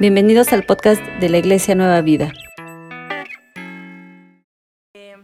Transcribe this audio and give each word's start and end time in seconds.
Bienvenidos 0.00 0.52
al 0.52 0.64
podcast 0.64 1.02
de 1.18 1.28
la 1.28 1.38
Iglesia 1.38 1.74
Nueva 1.74 2.00
Vida. 2.02 2.32
Eh, 4.94 5.16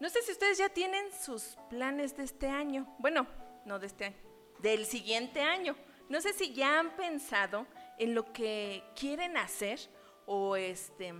no 0.00 0.08
sé 0.08 0.22
si 0.22 0.32
ustedes 0.32 0.56
ya 0.56 0.70
tienen 0.70 1.04
sus 1.12 1.58
planes 1.68 2.16
de 2.16 2.22
este 2.22 2.48
año. 2.48 2.86
Bueno, 2.98 3.26
no 3.66 3.78
de 3.78 3.86
este 3.86 4.06
año, 4.06 4.16
del 4.62 4.86
siguiente 4.86 5.42
año. 5.42 5.76
No 6.08 6.22
sé 6.22 6.32
si 6.32 6.54
ya 6.54 6.78
han 6.78 6.96
pensado 6.96 7.66
en 7.98 8.14
lo 8.14 8.32
que 8.32 8.82
quieren 8.98 9.36
hacer 9.36 9.78
o 10.24 10.56
este 10.56 11.12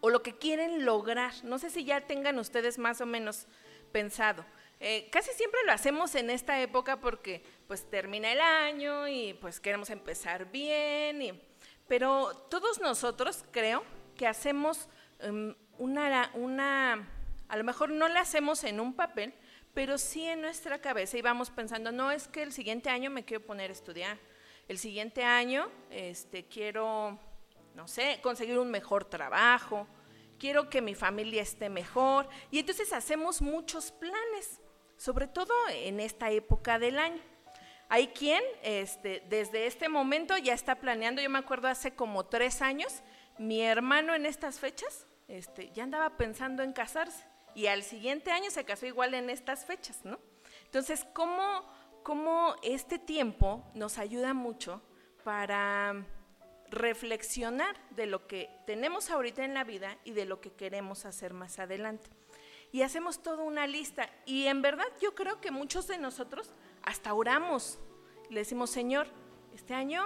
o 0.00 0.10
lo 0.10 0.20
que 0.20 0.36
quieren 0.36 0.84
lograr. 0.84 1.32
No 1.44 1.60
sé 1.60 1.70
si 1.70 1.84
ya 1.84 2.00
tengan 2.00 2.40
ustedes 2.40 2.76
más 2.76 3.00
o 3.00 3.06
menos 3.06 3.46
pensado. 3.92 4.44
Eh, 4.80 5.08
casi 5.10 5.30
siempre 5.32 5.60
lo 5.66 5.72
hacemos 5.72 6.14
en 6.14 6.30
esta 6.30 6.60
época 6.60 7.00
porque 7.00 7.42
pues 7.66 7.88
termina 7.88 8.32
el 8.32 8.40
año 8.40 9.08
y 9.08 9.34
pues 9.34 9.60
queremos 9.60 9.88
empezar 9.90 10.50
bien, 10.50 11.40
pero 11.88 12.34
todos 12.50 12.80
nosotros 12.80 13.44
creo 13.50 13.84
que 14.16 14.26
hacemos 14.26 14.88
em, 15.20 15.54
una, 15.78 16.30
una, 16.34 17.08
a 17.48 17.56
lo 17.56 17.64
mejor 17.64 17.90
no 17.90 18.08
la 18.08 18.20
hacemos 18.20 18.64
en 18.64 18.80
un 18.80 18.94
papel, 18.94 19.32
pero 19.72 19.96
sí 19.98 20.24
en 20.26 20.40
nuestra 20.40 20.80
cabeza 20.80 21.16
y 21.16 21.22
vamos 21.22 21.50
pensando, 21.50 21.90
no 21.90 22.10
es 22.10 22.28
que 22.28 22.42
el 22.42 22.52
siguiente 22.52 22.90
año 22.90 23.10
me 23.10 23.24
quiero 23.24 23.44
poner 23.44 23.70
a 23.70 23.72
estudiar, 23.72 24.18
el 24.68 24.78
siguiente 24.78 25.24
año 25.24 25.70
este, 25.90 26.46
quiero, 26.46 27.18
no 27.74 27.86
sé, 27.88 28.20
conseguir 28.22 28.58
un 28.58 28.70
mejor 28.70 29.04
trabajo, 29.04 29.86
quiero 30.38 30.70
que 30.70 30.80
mi 30.80 30.94
familia 30.94 31.42
esté 31.42 31.68
mejor. 31.68 32.28
Y 32.50 32.58
entonces 32.58 32.92
hacemos 32.92 33.42
muchos 33.42 33.92
planes 33.92 34.60
sobre 34.96 35.26
todo 35.26 35.52
en 35.70 36.00
esta 36.00 36.30
época 36.30 36.78
del 36.78 36.98
año. 36.98 37.20
Hay 37.88 38.08
quien 38.08 38.42
este, 38.62 39.22
desde 39.28 39.66
este 39.66 39.88
momento 39.88 40.36
ya 40.38 40.54
está 40.54 40.76
planeando, 40.76 41.22
yo 41.22 41.30
me 41.30 41.38
acuerdo 41.38 41.68
hace 41.68 41.94
como 41.94 42.26
tres 42.26 42.62
años, 42.62 43.02
mi 43.38 43.62
hermano 43.62 44.14
en 44.14 44.26
estas 44.26 44.58
fechas 44.58 45.06
este, 45.28 45.70
ya 45.72 45.84
andaba 45.84 46.16
pensando 46.16 46.62
en 46.62 46.72
casarse 46.72 47.24
y 47.54 47.66
al 47.66 47.82
siguiente 47.82 48.30
año 48.30 48.50
se 48.50 48.64
casó 48.64 48.86
igual 48.86 49.14
en 49.14 49.30
estas 49.30 49.64
fechas, 49.64 50.04
¿no? 50.04 50.18
Entonces, 50.64 51.06
¿cómo, 51.12 51.64
cómo 52.02 52.56
este 52.62 52.98
tiempo 52.98 53.64
nos 53.74 53.98
ayuda 53.98 54.34
mucho 54.34 54.82
para 55.22 56.04
reflexionar 56.70 57.76
de 57.90 58.06
lo 58.06 58.26
que 58.26 58.50
tenemos 58.66 59.10
ahorita 59.10 59.44
en 59.44 59.54
la 59.54 59.64
vida 59.64 59.96
y 60.04 60.12
de 60.12 60.24
lo 60.24 60.40
que 60.40 60.52
queremos 60.52 61.04
hacer 61.04 61.32
más 61.32 61.58
adelante? 61.58 62.10
Y 62.74 62.82
hacemos 62.82 63.22
toda 63.22 63.44
una 63.44 63.68
lista. 63.68 64.10
Y 64.26 64.48
en 64.48 64.60
verdad 64.60 64.88
yo 65.00 65.14
creo 65.14 65.40
que 65.40 65.52
muchos 65.52 65.86
de 65.86 65.96
nosotros 65.96 66.50
hasta 66.82 67.14
oramos. 67.14 67.78
Le 68.30 68.40
decimos, 68.40 68.68
Señor, 68.68 69.06
este 69.54 69.74
año 69.74 70.04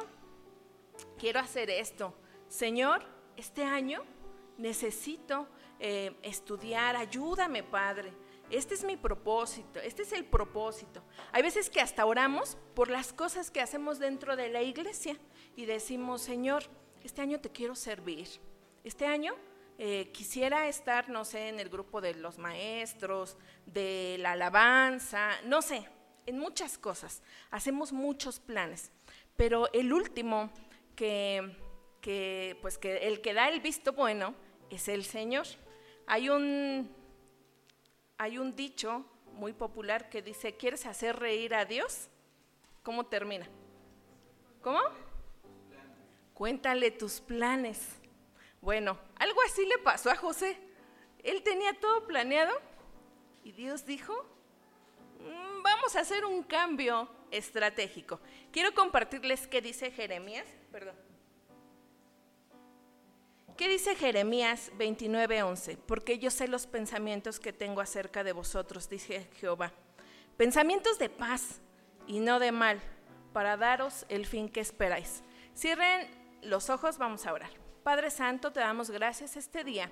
quiero 1.19 1.41
hacer 1.41 1.71
esto. 1.71 2.13
Señor, 2.47 3.07
este 3.39 3.65
año 3.65 4.05
necesito 4.59 5.49
eh, 5.81 6.15
estudiar, 6.23 6.95
ayúdame, 6.95 7.63
Padre. 7.63 8.13
Este 8.51 8.75
es 8.75 8.85
mi 8.85 8.99
propósito, 8.99 9.81
este 9.81 10.03
es 10.03 10.13
el 10.13 10.27
propósito. 10.27 11.03
Hay 11.33 11.41
veces 11.41 11.71
que 11.71 11.81
hasta 11.81 12.05
oramos 12.05 12.59
por 12.75 12.91
las 12.91 13.15
cosas 13.15 13.51
que 13.51 13.63
hacemos 13.63 13.99
dentro 13.99 14.37
de 14.37 14.51
la 14.51 14.61
iglesia 14.61 15.17
y 15.57 15.65
decimos, 15.65 16.21
Señor, 16.21 16.65
este 17.03 17.23
año 17.23 17.41
te 17.41 17.49
quiero 17.49 17.75
servir. 17.75 18.29
Este 18.85 19.07
año 19.07 19.35
eh, 19.81 20.11
quisiera 20.12 20.67
estar, 20.67 21.09
no 21.09 21.25
sé, 21.25 21.48
en 21.48 21.61
el 21.61 21.69
grupo 21.69 22.01
de 22.01 22.15
los 22.15 22.37
maestros, 22.37 23.37
de 23.65 24.17
la 24.19 24.33
alabanza, 24.33 25.31
no 25.45 25.62
sé, 25.62 25.89
en 26.27 26.37
muchas 26.37 26.77
cosas. 26.79 27.23
Hacemos 27.53 27.93
muchos 27.93 28.41
planes, 28.41 28.91
pero 29.37 29.73
el 29.73 29.93
último 29.93 30.51
que, 30.97 31.56
que, 32.01 32.59
pues 32.61 32.77
que 32.77 33.06
el 33.06 33.21
que 33.21 33.34
da 33.34 33.49
el 33.49 33.61
visto 33.61 33.93
bueno 33.93 34.34
es 34.69 34.89
el 34.89 35.05
Señor. 35.05 35.47
Hay 36.09 36.29
un, 36.29 36.91
hay 38.16 38.39
un 38.39 38.56
dicho 38.56 39.05
muy 39.34 39.53
popular 39.53 40.09
que 40.10 40.22
dice, 40.22 40.56
¿quieres 40.56 40.87
hacer 40.87 41.16
reír 41.16 41.55
a 41.55 41.65
Dios? 41.65 42.09
¿Cómo 42.83 43.06
termina? 43.06 43.47
¿Cómo? 44.60 44.81
Cuéntale 46.34 46.91
tus 46.91 47.21
planes. 47.21 47.99
Bueno, 48.61 48.99
algo 49.17 49.41
así 49.47 49.65
le 49.65 49.79
pasó 49.79 50.11
a 50.11 50.17
José. 50.17 50.59
Él 51.23 51.43
tenía 51.43 51.79
todo 51.79 52.07
planeado 52.07 52.53
y 53.45 53.53
Dios 53.53 53.87
dijo, 53.87 54.15
mm, 55.21 55.63
vamos 55.63 55.97
a 55.97 56.01
hacer 56.01 56.25
un 56.25 56.43
cambio 56.43 57.09
estratégico. 57.31 58.21
Quiero 58.53 58.75
compartirles 58.75 59.47
qué 59.47 59.61
dice 59.61 59.91
Jeremías, 59.91 60.47
perdón. 60.73 60.97
¿Qué 63.57 63.69
dice 63.69 63.97
Jeremías 63.97 64.71
29:11? 64.79 65.79
Porque 65.79 66.21
yo 66.21 66.31
sé 66.31 66.47
los 66.47 66.69
pensamientos 66.69 67.41
que 67.41 67.53
tengo 67.53 67.81
acerca 67.81 68.23
de 68.23 68.33
vosotros, 68.33 68.89
dice 68.89 69.29
Jehová. 69.41 69.73
Pensamientos 70.37 70.97
de 71.01 71.11
paz 71.11 71.61
y 72.07 72.21
no 72.21 72.39
de 72.39 72.53
mal, 72.53 72.81
para 73.33 73.57
daros 73.57 74.07
el 74.09 74.27
fin 74.27 74.49
que 74.49 74.61
esperáis. 74.61 75.25
Cierren 75.57 76.09
los 76.43 76.71
ojos, 76.71 76.99
vamos 76.99 77.27
a 77.27 77.33
orar. 77.33 77.51
Padre 77.83 78.11
Santo, 78.11 78.53
te 78.53 78.61
damos 78.61 78.91
gracias 78.91 79.37
este 79.37 79.65
día, 79.65 79.91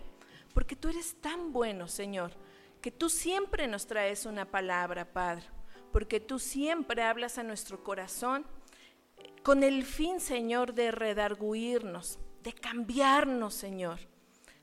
porque 0.54 0.76
tú 0.76 0.88
eres 0.88 1.20
tan 1.20 1.52
bueno, 1.52 1.88
Señor, 1.88 2.32
que 2.80 2.91
tú 2.91 3.08
siempre 3.08 3.66
nos 3.66 3.86
traes 3.86 4.26
una 4.26 4.44
palabra, 4.44 5.12
Padre, 5.12 5.47
porque 5.92 6.20
tú 6.20 6.38
siempre 6.38 7.02
hablas 7.02 7.38
a 7.38 7.42
nuestro 7.42 7.82
corazón 7.82 8.47
con 9.42 9.62
el 9.62 9.84
fin, 9.84 10.20
Señor, 10.20 10.74
de 10.74 10.91
redarguirnos, 10.91 12.19
de 12.42 12.52
cambiarnos, 12.52 13.54
Señor, 13.54 14.00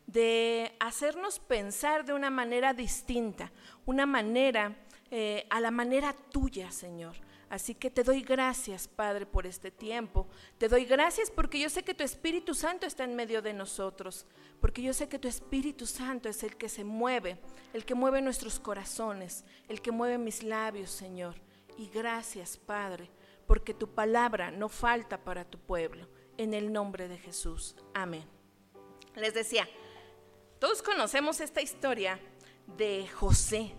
de 0.06 0.76
hacernos 0.80 1.40
pensar 1.40 2.06
de 2.06 2.14
una 2.14 2.30
manera 2.30 2.74
distinta, 2.74 3.52
una 3.86 4.06
manera 4.06 4.76
eh, 5.10 5.48
a 5.50 5.60
la 5.60 5.72
manera 5.72 6.14
tuya, 6.14 6.72
Señor. 6.72 7.16
Así 7.54 7.76
que 7.76 7.92
te 7.92 8.04
doy 8.04 8.24
gracias, 8.24 8.88
Padre, 8.88 9.28
por 9.28 9.46
este 9.46 9.70
tiempo. 9.70 10.26
Te 10.58 10.68
doy 10.68 10.86
gracias 10.86 11.30
porque 11.30 11.60
yo 11.60 11.70
sé 11.70 11.84
que 11.84 11.94
tu 11.94 12.04
Espíritu 12.04 12.56
Santo 12.56 12.88
está 12.88 13.04
en 13.04 13.16
medio 13.16 13.44
de 13.44 13.54
nosotros, 13.54 14.26
porque 14.60 14.82
yo 14.82 14.92
sé 14.92 15.08
que 15.08 15.20
tu 15.20 15.28
Espíritu 15.28 15.86
Santo 15.86 16.30
es 16.30 16.42
el 16.42 16.58
que 16.58 16.68
se 16.68 16.84
mueve, 16.84 17.38
el 17.74 17.86
que 17.86 17.94
mueve 17.94 18.24
nuestros 18.24 18.60
corazones, 18.60 19.46
el 19.68 19.84
que 19.84 19.92
mueve 19.92 20.18
mis 20.18 20.42
labios, 20.42 20.90
Señor. 20.90 21.36
Y 21.78 21.90
gracias, 21.90 22.58
Padre, 22.58 23.12
porque 23.46 23.76
tu 23.76 23.88
palabra 23.88 24.50
no 24.50 24.68
falta 24.68 25.24
para 25.24 25.46
tu 25.46 25.60
pueblo. 25.60 26.08
En 26.38 26.56
el 26.56 26.74
nombre 26.74 27.08
de 27.08 27.20
Jesús. 27.20 27.76
Amén. 27.94 28.28
Les 29.16 29.36
decía, 29.36 29.70
todos 30.58 30.82
conocemos 30.82 31.40
esta 31.40 31.62
historia 31.62 32.20
de 32.66 33.08
José. 33.10 33.76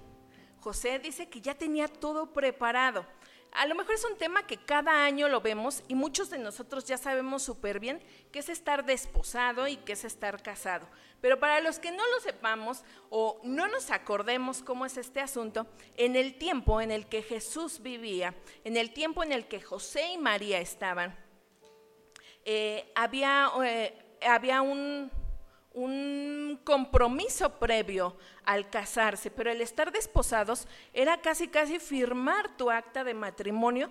José 0.61 1.01
dice 1.01 1.29
que 1.29 1.41
ya 1.41 1.56
tenía 1.56 1.89
todo 1.89 2.33
preparado. 2.33 3.05
A 3.54 3.66
lo 3.66 3.76
mejor 3.76 3.94
es 3.94 4.04
un 4.04 4.19
tema 4.19 4.48
que 4.48 4.56
cada 4.56 5.04
año 5.04 5.28
lo 5.28 5.41
vemos 5.41 5.84
y 5.87 5.94
muchos 5.94 6.28
de 6.28 6.38
nosotros 6.38 6.87
ya 6.87 6.98
sabemos 6.98 7.44
súper 7.44 7.78
bien 7.78 8.03
qué 8.32 8.41
es 8.41 8.48
estar 8.48 8.84
desposado 8.84 9.69
y 9.69 9.76
qué 9.76 9.92
es 9.92 10.04
estar 10.04 10.42
casado. 10.42 10.88
Pero 11.20 11.38
para 11.38 11.60
los 11.60 11.78
que 11.78 11.93
no 11.93 12.03
lo 12.10 12.20
sepamos 12.20 12.82
o 13.10 13.41
no 13.44 13.69
nos 13.69 13.93
acordemos 13.93 14.60
cómo 14.60 14.84
es 14.84 14.97
este 14.97 15.20
asunto, 15.20 15.69
en 15.97 16.16
el 16.16 16.34
tiempo 16.37 16.81
en 16.81 16.91
el 16.91 17.06
que 17.06 17.22
Jesús 17.22 17.81
vivía, 17.81 18.34
en 18.64 18.76
el 18.76 18.93
tiempo 18.93 19.22
en 19.22 19.31
el 19.31 19.47
que 19.47 19.60
José 19.60 20.12
y 20.12 20.19
María 20.19 20.59
estaban, 20.59 21.16
eh, 22.44 22.91
había, 22.97 23.53
eh, 23.64 24.19
había 24.26 24.62
un, 24.62 25.12
un 25.75 26.61
compromiso 26.62 27.59
previo 27.59 28.17
al 28.45 28.71
casarse, 28.71 29.31
pero 29.31 29.51
el 29.51 29.61
estar 29.61 29.93
desposados 29.93 30.69
era 30.93 31.21
casi 31.21 31.49
casi 31.49 31.81
firmar 31.81 32.57
tu 32.57 32.71
acta 32.71 33.03
de 33.03 33.12
matrimonio 33.12 33.91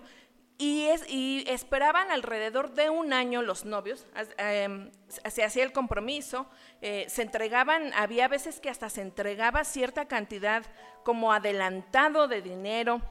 y, 0.56 0.86
es, 0.86 1.04
y 1.08 1.44
esperaban 1.46 2.10
alrededor 2.10 2.72
de 2.72 2.88
un 2.88 3.12
año 3.12 3.42
los 3.42 3.64
novios, 3.64 4.06
em, 4.38 4.90
se 5.08 5.44
hacía 5.44 5.62
el 5.62 5.72
compromiso, 5.72 6.46
eh, 6.80 7.06
se 7.08 7.22
entregaban, 7.22 7.92
había 7.94 8.28
veces 8.28 8.60
que 8.60 8.70
hasta 8.70 8.88
se 8.88 9.02
entregaba 9.02 9.64
cierta 9.64 10.06
cantidad 10.06 10.64
como 11.04 11.32
adelantado 11.32 12.28
de 12.28 12.40
dinero 12.40 13.02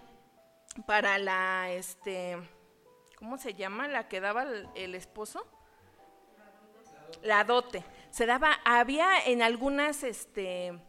para 0.88 1.19
la, 1.19 1.69
este, 1.72 2.38
¿cómo 3.18 3.38
se 3.38 3.54
llama? 3.54 3.88
La 3.88 4.08
que 4.08 4.19
daba 4.19 4.46
el 4.74 4.96
esposo. 4.96 5.46
La 7.22 7.44
dote 7.44 7.84
se 8.13 8.27
daba, 8.27 8.60
había 8.63 9.25
en 9.25 9.42
algunas, 9.42 10.04
este, 10.04 10.80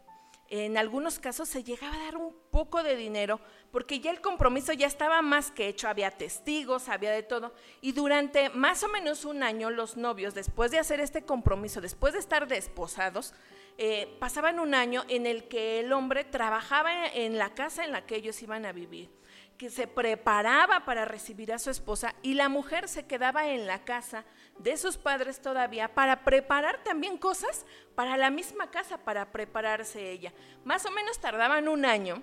en 0.47 0.77
algunos 0.77 1.17
casos 1.17 1.49
se 1.49 1.63
llegaba 1.63 1.95
a 1.95 2.03
dar 2.05 2.17
un 2.17 2.35
poco 2.51 2.83
de 2.83 2.95
dinero 2.95 3.39
porque 3.71 3.99
ya 3.99 4.11
el 4.11 4.21
compromiso 4.21 4.73
ya 4.73 4.85
estaba 4.85 5.23
más 5.23 5.49
que 5.49 5.67
hecho, 5.67 5.87
había 5.87 6.11
testigos, 6.11 6.87
había 6.87 7.09
de 7.09 7.23
todo. 7.23 7.55
Y 7.81 7.93
durante 7.93 8.51
más 8.51 8.83
o 8.83 8.89
menos 8.89 9.25
un 9.25 9.41
año 9.41 9.71
los 9.71 9.97
novios, 9.97 10.35
después 10.35 10.69
de 10.69 10.77
hacer 10.77 10.99
este 10.99 11.23
compromiso, 11.23 11.81
después 11.81 12.13
de 12.13 12.19
estar 12.19 12.47
desposados, 12.47 13.33
eh, 13.79 14.15
pasaban 14.19 14.59
un 14.59 14.75
año 14.75 15.03
en 15.09 15.25
el 15.25 15.47
que 15.47 15.79
el 15.79 15.93
hombre 15.93 16.25
trabajaba 16.25 17.07
en 17.07 17.39
la 17.39 17.55
casa 17.55 17.85
en 17.85 17.91
la 17.91 18.05
que 18.05 18.17
ellos 18.17 18.39
iban 18.43 18.67
a 18.67 18.71
vivir. 18.71 19.09
que 19.57 19.69
se 19.69 19.87
preparaba 19.87 20.83
para 20.83 21.05
recibir 21.05 21.53
a 21.53 21.59
su 21.59 21.69
esposa 21.69 22.13
y 22.21 22.33
la 22.33 22.49
mujer 22.49 22.89
se 22.89 23.07
quedaba 23.07 23.47
en 23.47 23.67
la 23.67 23.85
casa 23.85 24.25
de 24.57 24.77
sus 24.77 24.97
padres 24.97 25.41
todavía 25.41 25.93
para 25.93 26.23
preparar 26.23 26.83
también 26.83 27.17
cosas 27.17 27.65
para 27.93 28.17
la 28.17 28.29
misma 28.29 28.71
casa, 28.71 28.97
para 28.97 29.31
prepararse 29.31 30.11
ella. 30.11 30.33
Más 30.63 30.85
o 30.85 30.91
menos 30.91 31.19
tardaban 31.19 31.67
un 31.67 31.85
año 31.85 32.21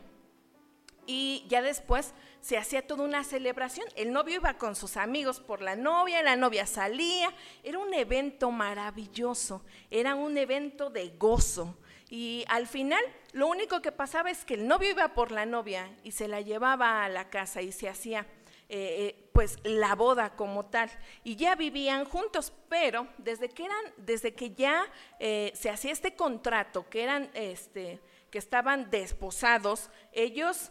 y 1.06 1.44
ya 1.48 1.62
después 1.62 2.14
se 2.40 2.58
hacía 2.58 2.86
toda 2.86 3.04
una 3.04 3.24
celebración. 3.24 3.86
El 3.96 4.12
novio 4.12 4.36
iba 4.36 4.54
con 4.54 4.74
sus 4.74 4.96
amigos 4.96 5.40
por 5.40 5.62
la 5.62 5.76
novia, 5.76 6.22
la 6.22 6.36
novia 6.36 6.66
salía. 6.66 7.32
Era 7.62 7.78
un 7.78 7.94
evento 7.94 8.50
maravilloso, 8.50 9.62
era 9.90 10.14
un 10.14 10.36
evento 10.38 10.90
de 10.90 11.08
gozo. 11.10 11.76
Y 12.08 12.44
al 12.48 12.66
final 12.66 13.02
lo 13.32 13.46
único 13.46 13.80
que 13.80 13.92
pasaba 13.92 14.30
es 14.30 14.44
que 14.44 14.54
el 14.54 14.66
novio 14.66 14.90
iba 14.90 15.14
por 15.14 15.32
la 15.32 15.46
novia 15.46 15.90
y 16.04 16.12
se 16.12 16.28
la 16.28 16.40
llevaba 16.40 17.04
a 17.04 17.08
la 17.08 17.30
casa 17.30 17.62
y 17.62 17.72
se 17.72 17.88
hacía 17.88 18.26
eh, 18.68 19.16
eh, 19.18 19.21
pues 19.32 19.58
la 19.64 19.94
boda 19.94 20.36
como 20.36 20.66
tal. 20.66 20.90
Y 21.24 21.36
ya 21.36 21.54
vivían 21.54 22.04
juntos, 22.04 22.52
pero 22.68 23.08
desde 23.18 23.48
que 23.48 23.64
eran, 23.64 23.84
desde 23.96 24.34
que 24.34 24.52
ya 24.52 24.84
eh, 25.18 25.52
se 25.54 25.70
hacía 25.70 25.92
este 25.92 26.14
contrato, 26.14 26.88
que 26.88 27.02
eran 27.02 27.30
este, 27.34 28.00
que 28.30 28.38
estaban 28.38 28.90
desposados, 28.90 29.90
ellos 30.12 30.70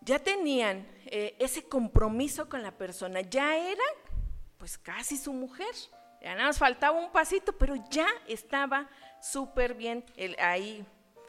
ya 0.00 0.18
tenían 0.18 0.88
ese 1.04 1.68
compromiso 1.68 2.48
con 2.48 2.62
la 2.62 2.72
persona, 2.72 3.20
ya 3.20 3.56
eran 3.56 3.94
pues 4.62 4.78
casi 4.78 5.16
su 5.16 5.32
mujer. 5.32 5.74
Ya 6.20 6.36
nada 6.36 6.46
más 6.46 6.58
faltaba 6.58 6.96
un 6.96 7.10
pasito, 7.10 7.52
pero 7.58 7.74
ya 7.90 8.06
estaba 8.28 8.88
súper 9.20 9.74
bien 9.74 10.04
ahí, 10.38 10.86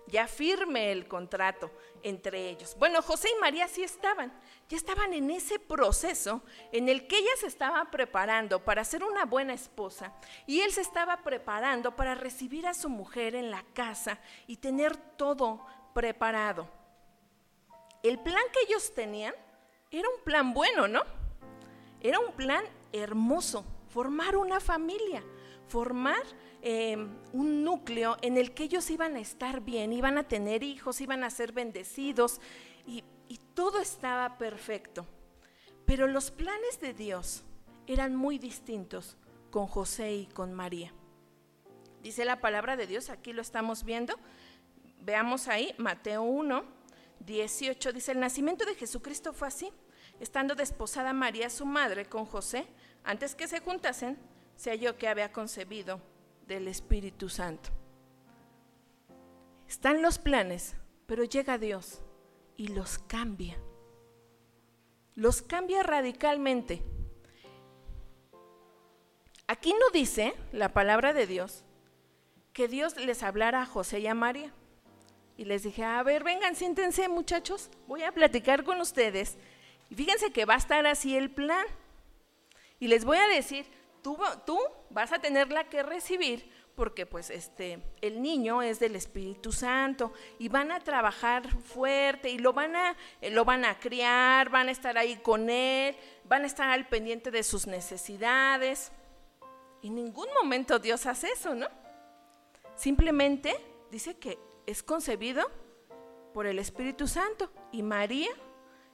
ya 0.08 0.28
firme 0.28 0.92
el 0.92 1.08
contrato 1.08 1.72
entre 2.02 2.50
ellos. 2.50 2.76
Bueno, 2.78 3.02
José 3.02 3.30
y 3.36 3.40
María 3.40 3.68
sí 3.68 3.84
estaban, 3.84 4.34
ya 4.70 4.78
estaban 4.78 5.14
en 5.14 5.32
ese 5.32 5.60
proceso 5.60 6.44
en 6.72 6.90
el 6.90 7.08
que 7.08 7.18
ella 7.18 7.32
se 7.40 7.48
estaba 7.48 7.90
preparando 7.90 8.64
para 8.64 8.84
ser 8.84 9.04
una 9.04 9.26
buena 9.26 9.54
esposa 9.54 10.14
y 10.46 10.62
él 10.62 10.72
se 10.72 10.82
estaba 10.82 11.24
preparando 11.24 11.96
para 11.96 12.16
recibir 12.16 12.68
a 12.68 12.74
su 12.74 12.90
mujer 12.90 13.36
en 13.36 13.52
la 13.52 13.64
casa 13.74 14.20
y 14.48 14.58
tener 14.58 14.98
todo 14.98 15.66
preparado. 15.94 16.70
El 18.02 18.20
plan 18.20 18.44
que 18.52 18.60
ellos 18.68 18.94
tenían 18.94 19.34
era 19.90 20.10
un 20.10 20.24
plan 20.24 20.54
bueno, 20.54 20.88
¿no? 20.88 21.04
Era 22.02 22.20
un 22.20 22.34
plan 22.34 22.66
hermoso, 22.92 23.66
formar 23.88 24.36
una 24.36 24.60
familia, 24.60 25.24
formar 25.68 26.24
Em, 26.66 27.10
un 27.34 27.66
núcleo 27.66 28.16
en 28.22 28.38
el 28.38 28.54
que 28.54 28.64
ellos 28.64 28.90
iban 28.90 29.18
a 29.18 29.20
estar 29.20 29.60
bien, 29.60 29.92
iban 29.92 30.18
a 30.18 30.30
tener 30.30 30.64
hijos, 30.64 31.02
iban 31.02 31.26
a 31.26 31.30
ser 31.30 31.52
bendecidos 31.52 32.40
y, 32.88 33.04
y 33.28 33.38
todo 33.54 33.82
estaba 33.82 34.38
perfecto. 34.38 35.06
Pero 35.86 36.08
los 36.08 36.32
planes 36.32 36.80
de 36.80 36.94
Dios 36.94 37.44
eran 37.86 38.16
muy 38.16 38.40
distintos 38.40 39.18
con 39.52 39.68
José 39.68 40.14
y 40.14 40.26
con 40.28 40.54
María. 40.54 40.94
Dice 42.02 42.24
la 42.24 42.40
palabra 42.40 42.78
de 42.78 42.88
Dios, 42.88 43.10
aquí 43.10 43.34
lo 43.34 43.42
estamos 43.42 43.84
viendo. 43.84 44.18
Veamos 45.02 45.50
ahí, 45.50 45.76
Mateo 45.78 46.24
1, 46.24 46.64
18, 47.20 47.92
dice, 47.92 48.14
el 48.14 48.22
nacimiento 48.22 48.64
de 48.66 48.76
Jesucristo 48.76 49.34
fue 49.34 49.50
así. 49.50 49.70
Estando 50.22 50.56
desposada 50.56 51.12
María, 51.12 51.50
su 51.50 51.66
madre, 51.66 52.06
con 52.06 52.26
José, 52.26 52.66
antes 53.04 53.36
que 53.36 53.50
se 53.50 53.60
juntasen, 53.60 54.18
se 54.56 54.72
halló 54.72 54.98
que 54.98 55.08
había 55.08 55.32
concebido 55.32 56.02
del 56.48 56.68
Espíritu 56.68 57.30
Santo. 57.30 57.70
Están 59.68 60.02
los 60.02 60.20
planes, 60.20 60.76
pero 61.06 61.24
llega 61.24 61.58
Dios 61.58 62.02
y 62.58 62.68
los 62.68 63.00
cambia. 63.00 63.58
Los 65.16 65.42
cambia 65.42 65.84
radicalmente. 65.84 66.84
Aquí 69.48 69.74
no 69.74 69.90
dice 69.92 70.34
la 70.52 70.74
palabra 70.74 71.14
de 71.14 71.28
Dios 71.28 71.64
que 72.54 72.68
Dios 72.68 72.96
les 72.98 73.24
hablara 73.24 73.64
a 73.64 73.66
José 73.66 74.00
y 74.00 74.08
a 74.08 74.14
María. 74.14 74.54
Y 75.38 75.46
les 75.46 75.64
dije, 75.64 75.84
a 75.84 76.02
ver, 76.04 76.24
vengan, 76.24 76.56
siéntense 76.56 77.10
muchachos, 77.10 77.70
voy 77.88 78.04
a 78.04 78.12
platicar 78.12 78.64
con 78.64 78.80
ustedes. 78.80 79.38
Y 79.90 79.96
fíjense 79.96 80.32
que 80.32 80.46
va 80.46 80.54
a 80.54 80.58
estar 80.58 80.86
así 80.86 81.18
el 81.18 81.32
plan. 81.32 81.66
Y 82.80 82.88
les 82.88 83.06
voy 83.06 83.18
a 83.18 83.28
decir, 83.28 83.66
tú, 84.04 84.60
vas 84.90 85.12
a 85.12 85.20
tenerla 85.20 85.70
que 85.70 85.82
recibir 85.82 86.52
porque 86.76 87.06
pues 87.06 87.30
este 87.30 87.84
el 88.02 88.22
niño 88.22 88.62
es 88.62 88.80
del 88.80 88.96
Espíritu 88.96 89.52
Santo 89.52 90.12
y 90.40 90.50
van 90.50 90.72
a 90.72 90.80
trabajar 90.80 91.48
fuerte 91.62 92.30
y 92.30 92.40
lo 92.40 92.52
van 92.54 92.76
a 92.76 92.96
lo 93.32 93.46
van 93.46 93.64
a 93.66 93.80
criar, 93.80 94.50
van 94.50 94.68
a 94.68 94.72
estar 94.72 94.98
ahí 94.98 95.18
con 95.18 95.50
él, 95.50 95.96
van 96.26 96.44
a 96.44 96.48
estar 96.48 96.70
al 96.70 96.88
pendiente 96.88 97.32
de 97.32 97.44
sus 97.44 97.68
necesidades. 97.68 98.92
En 99.84 99.96
ningún 99.96 100.28
momento 100.34 100.80
Dios 100.80 101.06
hace 101.06 101.30
eso, 101.30 101.54
¿no? 101.54 101.68
Simplemente 102.76 103.56
dice 103.92 104.18
que 104.18 104.40
es 104.66 104.82
concebido 104.82 105.50
por 106.34 106.48
el 106.48 106.58
Espíritu 106.58 107.08
Santo 107.08 107.52
y 107.72 107.84
María 107.84 108.32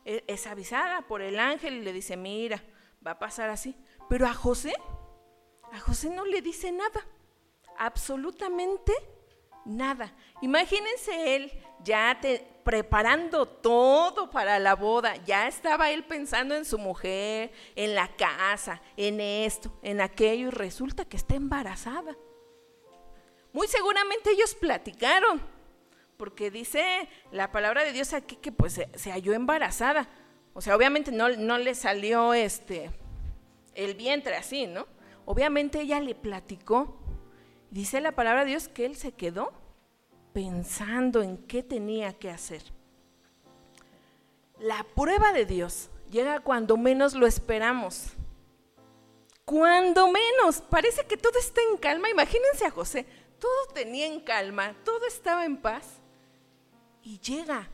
eh, 0.03 0.23
es 0.27 0.47
avisada 0.47 1.01
por 1.03 1.21
el 1.21 1.39
ángel 1.39 1.75
y 1.75 1.81
le 1.81 1.93
dice, 1.93 2.17
"Mira, 2.17 2.61
va 3.05 3.11
a 3.11 3.19
pasar 3.19 3.49
así." 3.49 3.77
Pero 4.09 4.27
a 4.27 4.33
José 4.33 4.73
a 5.71 5.79
José 5.79 6.09
no 6.09 6.25
le 6.25 6.41
dice 6.41 6.71
nada, 6.71 7.05
absolutamente 7.77 8.93
nada. 9.65 10.13
Imagínense 10.41 11.35
él 11.35 11.51
ya 11.83 12.19
preparando 12.63 13.47
todo 13.47 14.29
para 14.29 14.59
la 14.59 14.75
boda, 14.75 15.15
ya 15.25 15.47
estaba 15.47 15.91
él 15.91 16.03
pensando 16.03 16.55
en 16.55 16.65
su 16.65 16.77
mujer, 16.77 17.51
en 17.75 17.95
la 17.95 18.07
casa, 18.15 18.81
en 18.97 19.21
esto, 19.21 19.71
en 19.81 20.01
aquello, 20.01 20.47
y 20.47 20.51
resulta 20.51 21.05
que 21.05 21.17
está 21.17 21.35
embarazada. 21.35 22.15
Muy 23.53 23.67
seguramente 23.67 24.31
ellos 24.31 24.53
platicaron, 24.55 25.41
porque 26.17 26.51
dice 26.51 27.09
la 27.31 27.51
palabra 27.51 27.83
de 27.83 27.93
Dios 27.93 28.13
aquí 28.13 28.35
que 28.35 28.51
pues 28.51 28.81
se, 28.93 29.11
halló 29.11 29.33
embarazada. 29.33 30.09
O 30.53 30.61
sea, 30.61 30.75
obviamente 30.75 31.11
no, 31.11 31.29
no 31.29 31.57
le 31.57 31.73
salió 31.73 32.33
este 32.33 32.91
el 33.73 33.95
vientre 33.95 34.35
así, 34.35 34.67
¿no? 34.67 34.85
Obviamente 35.29 35.81
ella 35.81 35.99
le 35.99 36.15
platicó. 36.15 36.97
Dice 37.69 38.01
la 38.01 38.13
palabra 38.13 38.39
de 38.45 38.49
Dios 38.49 38.67
que 38.67 38.87
él 38.87 38.95
se 38.95 39.11
quedó 39.11 39.53
pensando 40.33 41.21
en 41.21 41.37
qué 41.37 41.61
tenía 41.61 42.13
que 42.17 42.31
hacer. 42.31 42.63
La 44.57 44.83
prueba 44.95 45.31
de 45.31 45.45
Dios 45.45 45.91
llega 46.09 46.39
cuando 46.39 46.77
menos 46.77 47.13
lo 47.13 47.27
esperamos. 47.27 48.13
Cuando 49.45 50.07
menos. 50.11 50.61
Parece 50.61 51.05
que 51.05 51.15
todo 51.15 51.37
está 51.37 51.61
en 51.69 51.77
calma. 51.77 52.09
Imagínense 52.09 52.65
a 52.65 52.71
José. 52.71 53.05
Todo 53.37 53.67
tenía 53.75 54.07
en 54.07 54.21
calma, 54.21 54.75
todo 54.83 55.05
estaba 55.05 55.45
en 55.45 55.57
paz. 55.57 56.01
Y 57.03 57.19
llega, 57.19 57.69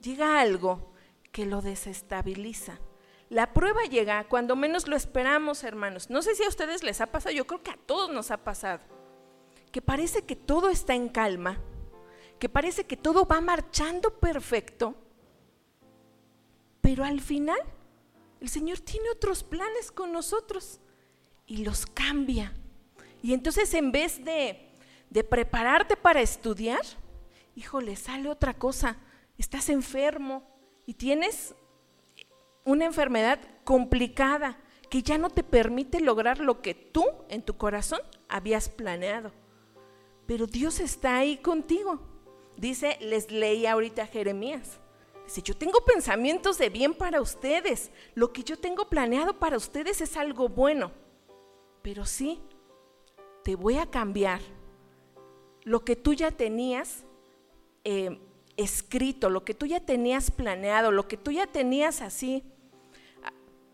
llega 0.00 0.40
algo 0.40 0.94
que 1.30 1.44
lo 1.44 1.60
desestabiliza. 1.60 2.78
La 3.28 3.52
prueba 3.52 3.82
llega 3.82 4.24
cuando 4.28 4.54
menos 4.54 4.86
lo 4.86 4.94
esperamos, 4.94 5.64
hermanos. 5.64 6.10
No 6.10 6.22
sé 6.22 6.34
si 6.34 6.44
a 6.44 6.48
ustedes 6.48 6.82
les 6.84 7.00
ha 7.00 7.06
pasado, 7.06 7.34
yo 7.34 7.46
creo 7.46 7.62
que 7.62 7.72
a 7.72 7.78
todos 7.86 8.10
nos 8.10 8.30
ha 8.30 8.44
pasado, 8.44 8.80
que 9.72 9.82
parece 9.82 10.22
que 10.22 10.36
todo 10.36 10.70
está 10.70 10.94
en 10.94 11.08
calma, 11.08 11.58
que 12.38 12.48
parece 12.48 12.84
que 12.84 12.96
todo 12.96 13.26
va 13.26 13.40
marchando 13.40 14.10
perfecto, 14.18 14.94
pero 16.80 17.04
al 17.04 17.20
final 17.20 17.58
el 18.40 18.48
Señor 18.48 18.78
tiene 18.78 19.10
otros 19.10 19.42
planes 19.42 19.90
con 19.90 20.12
nosotros 20.12 20.80
y 21.46 21.64
los 21.64 21.84
cambia. 21.84 22.54
Y 23.22 23.34
entonces 23.34 23.74
en 23.74 23.90
vez 23.90 24.24
de, 24.24 24.70
de 25.10 25.24
prepararte 25.24 25.96
para 25.96 26.20
estudiar, 26.20 26.82
híjole, 27.56 27.96
sale 27.96 28.28
otra 28.28 28.54
cosa, 28.54 28.98
estás 29.36 29.68
enfermo 29.68 30.48
y 30.86 30.94
tienes 30.94 31.56
una 32.66 32.84
enfermedad 32.84 33.38
complicada 33.64 34.58
que 34.90 35.02
ya 35.02 35.16
no 35.16 35.30
te 35.30 35.42
permite 35.42 36.00
lograr 36.00 36.40
lo 36.40 36.60
que 36.60 36.74
tú 36.74 37.04
en 37.28 37.42
tu 37.42 37.56
corazón 37.56 38.00
habías 38.28 38.68
planeado. 38.68 39.32
Pero 40.26 40.46
Dios 40.46 40.80
está 40.80 41.16
ahí 41.16 41.38
contigo. 41.38 42.00
Dice, 42.56 42.98
les 43.00 43.30
leí 43.30 43.66
ahorita 43.66 44.02
a 44.02 44.06
Jeremías. 44.06 44.80
Dice, 45.24 45.42
yo 45.42 45.56
tengo 45.56 45.84
pensamientos 45.84 46.58
de 46.58 46.68
bien 46.68 46.94
para 46.94 47.20
ustedes. 47.20 47.90
Lo 48.14 48.32
que 48.32 48.42
yo 48.42 48.58
tengo 48.58 48.88
planeado 48.88 49.38
para 49.38 49.56
ustedes 49.56 50.00
es 50.00 50.16
algo 50.16 50.48
bueno. 50.48 50.90
Pero 51.82 52.04
sí, 52.04 52.40
te 53.44 53.54
voy 53.54 53.78
a 53.78 53.86
cambiar. 53.86 54.40
Lo 55.62 55.84
que 55.84 55.94
tú 55.94 56.14
ya 56.14 56.32
tenías 56.32 57.04
eh, 57.84 58.20
escrito, 58.56 59.30
lo 59.30 59.44
que 59.44 59.54
tú 59.54 59.66
ya 59.66 59.80
tenías 59.80 60.30
planeado, 60.30 60.90
lo 60.90 61.06
que 61.06 61.16
tú 61.16 61.30
ya 61.30 61.46
tenías 61.46 62.00
así 62.02 62.42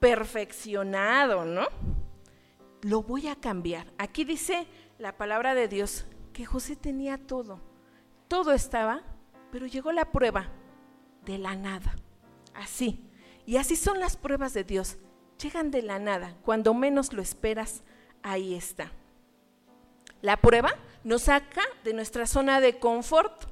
perfeccionado, 0.02 1.44
¿no? 1.44 1.68
Lo 2.80 3.04
voy 3.04 3.28
a 3.28 3.36
cambiar. 3.36 3.86
Aquí 3.98 4.24
dice 4.24 4.66
la 4.98 5.16
palabra 5.16 5.54
de 5.54 5.68
Dios 5.68 6.06
que 6.32 6.44
José 6.44 6.74
tenía 6.74 7.18
todo. 7.18 7.60
Todo 8.26 8.50
estaba, 8.50 9.04
pero 9.52 9.66
llegó 9.66 9.92
la 9.92 10.10
prueba 10.10 10.48
de 11.24 11.38
la 11.38 11.54
nada. 11.54 11.94
Así. 12.52 13.08
Y 13.46 13.58
así 13.58 13.76
son 13.76 14.00
las 14.00 14.16
pruebas 14.16 14.52
de 14.54 14.64
Dios. 14.64 14.96
Llegan 15.40 15.70
de 15.70 15.82
la 15.82 16.00
nada. 16.00 16.36
Cuando 16.42 16.74
menos 16.74 17.12
lo 17.12 17.22
esperas, 17.22 17.84
ahí 18.24 18.56
está. 18.56 18.90
La 20.20 20.36
prueba 20.36 20.74
nos 21.04 21.22
saca 21.22 21.62
de 21.84 21.94
nuestra 21.94 22.26
zona 22.26 22.60
de 22.60 22.80
confort. 22.80 23.44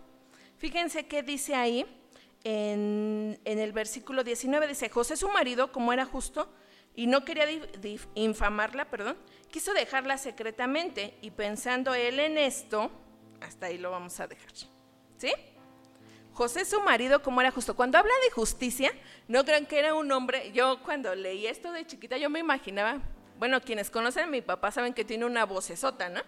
Fíjense 0.58 1.06
qué 1.06 1.22
dice 1.22 1.54
ahí 1.54 1.86
en, 2.44 3.38
el 3.44 3.72
versículo 3.72 4.24
19. 4.24 4.66
Dice, 4.68 4.88
José 4.88 5.16
su 5.16 5.28
marido, 5.28 5.72
como 5.72 5.92
era 5.92 6.04
justo, 6.04 6.52
y 6.94 7.06
no 7.06 7.24
quería 7.24 7.46
infamarla, 8.14 8.90
perdón, 8.90 9.16
quiso 9.50 9.72
dejarla 9.72 10.18
secretamente 10.18 11.16
y 11.22 11.30
pensando 11.30 11.94
él 11.94 12.18
en 12.20 12.38
esto, 12.38 12.90
hasta 13.40 13.66
ahí 13.66 13.78
lo 13.78 13.90
vamos 13.90 14.18
a 14.20 14.26
dejar. 14.26 14.50
¿Sí? 15.16 15.32
José 16.32 16.64
su 16.64 16.80
marido, 16.80 17.22
como 17.22 17.40
era 17.40 17.50
justo. 17.50 17.76
Cuando 17.76 17.98
habla 17.98 18.14
de 18.24 18.30
justicia, 18.30 18.92
no 19.28 19.44
crean 19.44 19.66
que 19.66 19.78
era 19.78 19.94
un 19.94 20.10
hombre. 20.12 20.52
Yo 20.52 20.82
cuando 20.82 21.14
leí 21.14 21.46
esto 21.46 21.72
de 21.72 21.86
chiquita, 21.86 22.16
yo 22.16 22.30
me 22.30 22.38
imaginaba, 22.38 23.00
bueno, 23.38 23.60
quienes 23.60 23.90
conocen 23.90 24.24
a 24.24 24.26
mi 24.26 24.40
papá 24.40 24.70
saben 24.70 24.94
que 24.94 25.04
tiene 25.04 25.26
una 25.26 25.44
vocesota, 25.44 26.08
¿no? 26.08 26.22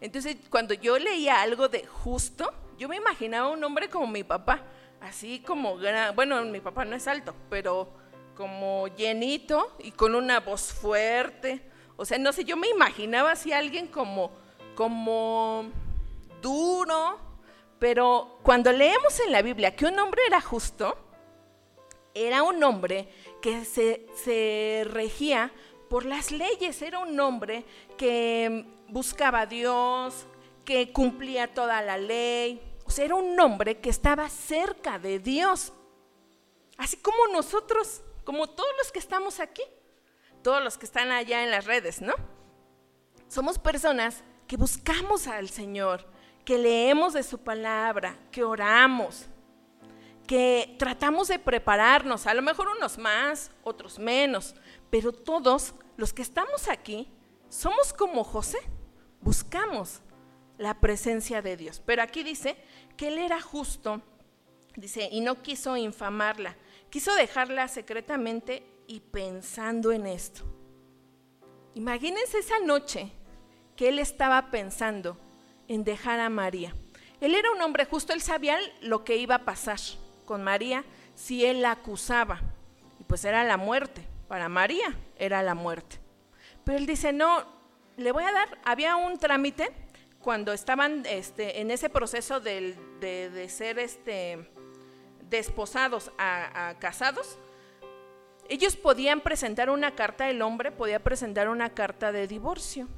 Entonces, 0.00 0.36
cuando 0.50 0.74
yo 0.74 0.98
leía 0.98 1.40
algo 1.40 1.68
de 1.68 1.86
justo, 1.86 2.52
yo 2.78 2.88
me 2.88 2.96
imaginaba 2.96 3.48
un 3.48 3.62
hombre 3.64 3.88
como 3.88 4.06
mi 4.06 4.22
papá, 4.22 4.62
así 5.00 5.40
como, 5.40 5.78
bueno, 6.14 6.42
mi 6.44 6.60
papá 6.60 6.84
no 6.84 6.96
es 6.96 7.06
alto, 7.06 7.34
pero 7.48 7.88
como 8.36 8.88
llenito 8.88 9.74
y 9.80 9.90
con 9.92 10.14
una 10.14 10.40
voz 10.40 10.72
fuerte. 10.72 11.62
O 11.96 12.04
sea, 12.04 12.18
no 12.18 12.32
sé, 12.32 12.44
yo 12.44 12.56
me 12.56 12.68
imaginaba 12.68 13.32
así 13.32 13.52
alguien 13.52 13.88
como, 13.88 14.30
como 14.74 15.66
duro, 16.40 17.18
pero 17.78 18.38
cuando 18.42 18.72
leemos 18.72 19.18
en 19.20 19.32
la 19.32 19.42
Biblia 19.42 19.74
que 19.74 19.86
un 19.86 19.98
hombre 19.98 20.22
era 20.26 20.40
justo, 20.40 20.96
era 22.14 22.42
un 22.42 22.62
hombre 22.62 23.08
que 23.42 23.64
se, 23.64 24.06
se 24.14 24.84
regía 24.88 25.52
por 25.88 26.04
las 26.04 26.30
leyes, 26.30 26.80
era 26.82 26.98
un 26.98 27.18
hombre 27.18 27.64
que 27.96 28.66
buscaba 28.88 29.40
a 29.40 29.46
Dios, 29.46 30.26
que 30.64 30.92
cumplía 30.92 31.52
toda 31.54 31.80
la 31.82 31.96
ley. 31.96 32.60
O 32.88 32.90
sea, 32.90 33.04
era 33.04 33.16
un 33.16 33.38
hombre 33.38 33.80
que 33.80 33.90
estaba 33.90 34.30
cerca 34.30 34.98
de 34.98 35.18
Dios. 35.18 35.74
Así 36.78 36.96
como 36.96 37.18
nosotros, 37.34 38.00
como 38.24 38.48
todos 38.48 38.70
los 38.78 38.90
que 38.90 38.98
estamos 38.98 39.40
aquí, 39.40 39.62
todos 40.42 40.64
los 40.64 40.78
que 40.78 40.86
están 40.86 41.12
allá 41.12 41.44
en 41.44 41.50
las 41.50 41.66
redes, 41.66 42.00
¿no? 42.00 42.14
Somos 43.28 43.58
personas 43.58 44.24
que 44.46 44.56
buscamos 44.56 45.26
al 45.26 45.50
Señor, 45.50 46.06
que 46.46 46.56
leemos 46.56 47.12
de 47.12 47.22
su 47.22 47.36
palabra, 47.36 48.18
que 48.32 48.42
oramos, 48.42 49.26
que 50.26 50.74
tratamos 50.78 51.28
de 51.28 51.38
prepararnos, 51.38 52.26
a 52.26 52.32
lo 52.32 52.40
mejor 52.40 52.68
unos 52.68 52.96
más, 52.96 53.50
otros 53.64 53.98
menos, 53.98 54.54
pero 54.88 55.12
todos 55.12 55.74
los 55.98 56.14
que 56.14 56.22
estamos 56.22 56.68
aquí 56.68 57.12
somos 57.50 57.92
como 57.92 58.24
José 58.24 58.60
buscamos 59.20 60.00
la 60.58 60.74
presencia 60.74 61.40
de 61.40 61.56
Dios. 61.56 61.80
Pero 61.84 62.02
aquí 62.02 62.22
dice 62.22 62.56
que 62.96 63.08
él 63.08 63.18
era 63.18 63.40
justo, 63.40 64.02
dice, 64.76 65.08
y 65.10 65.20
no 65.20 65.42
quiso 65.42 65.76
infamarla, 65.76 66.56
quiso 66.90 67.14
dejarla 67.14 67.68
secretamente 67.68 68.62
y 68.86 69.00
pensando 69.00 69.92
en 69.92 70.06
esto. 70.06 70.42
Imagínense 71.74 72.38
esa 72.38 72.58
noche 72.58 73.12
que 73.76 73.88
él 73.88 74.00
estaba 74.00 74.50
pensando 74.50 75.16
en 75.68 75.84
dejar 75.84 76.18
a 76.18 76.28
María. 76.28 76.74
Él 77.20 77.34
era 77.34 77.50
un 77.52 77.60
hombre 77.62 77.84
justo, 77.84 78.12
él 78.12 78.20
sabía 78.20 78.58
lo 78.80 79.04
que 79.04 79.16
iba 79.16 79.36
a 79.36 79.44
pasar 79.44 79.78
con 80.24 80.42
María 80.42 80.84
si 81.14 81.44
él 81.44 81.62
la 81.62 81.72
acusaba. 81.72 82.40
Y 82.98 83.04
pues 83.04 83.24
era 83.24 83.44
la 83.44 83.56
muerte, 83.56 84.02
para 84.26 84.48
María 84.48 84.96
era 85.16 85.42
la 85.42 85.54
muerte. 85.54 85.98
Pero 86.64 86.78
él 86.78 86.86
dice, 86.86 87.12
no, 87.12 87.44
le 87.96 88.12
voy 88.12 88.24
a 88.24 88.32
dar, 88.32 88.58
había 88.64 88.96
un 88.96 89.18
trámite 89.18 89.70
cuando 90.20 90.52
estaban 90.52 91.04
este, 91.06 91.60
en 91.60 91.70
ese 91.70 91.88
proceso 91.88 92.40
de, 92.40 92.76
ser 93.48 93.78
este, 93.78 94.50
desposados 95.28 96.12
a, 96.18 96.74
casados, 96.78 97.38
ellos 98.48 98.76
podían 98.76 99.20
presentar 99.20 99.70
una 99.70 99.94
carta, 99.94 100.28
el 100.30 100.42
hombre 100.42 100.72
podía 100.72 101.00
presentar 101.00 101.48
una 101.48 101.74
carta 101.74 102.12
de 102.12 102.26
divorcio 102.26 102.88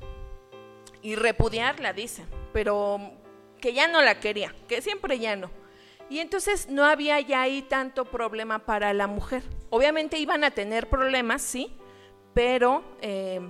y 1.03 1.17
repudiarla, 1.17 1.93
dice, 1.93 2.25
pero 2.53 3.13
que 3.61 3.75
ya 3.75 3.89
no 3.89 4.01
la 4.01 4.21
quería, 4.21 4.55
que 4.69 4.81
siempre 4.81 5.19
ya 5.19 5.37
no. 5.37 5.51
Y 6.09 6.19
entonces 6.19 6.69
no 6.69 6.85
había 6.85 7.21
ya 7.21 7.43
ahí 7.43 7.63
tanto 7.63 8.05
problema 8.05 8.61
para 8.61 8.93
la 8.93 9.07
mujer. 9.07 9.43
Obviamente 9.71 10.19
iban 10.19 10.43
a 10.43 10.51
tener 10.51 10.89
problemas, 10.89 11.43
sí, 11.43 11.73
pero 12.35 12.83
eh, 13.01 13.41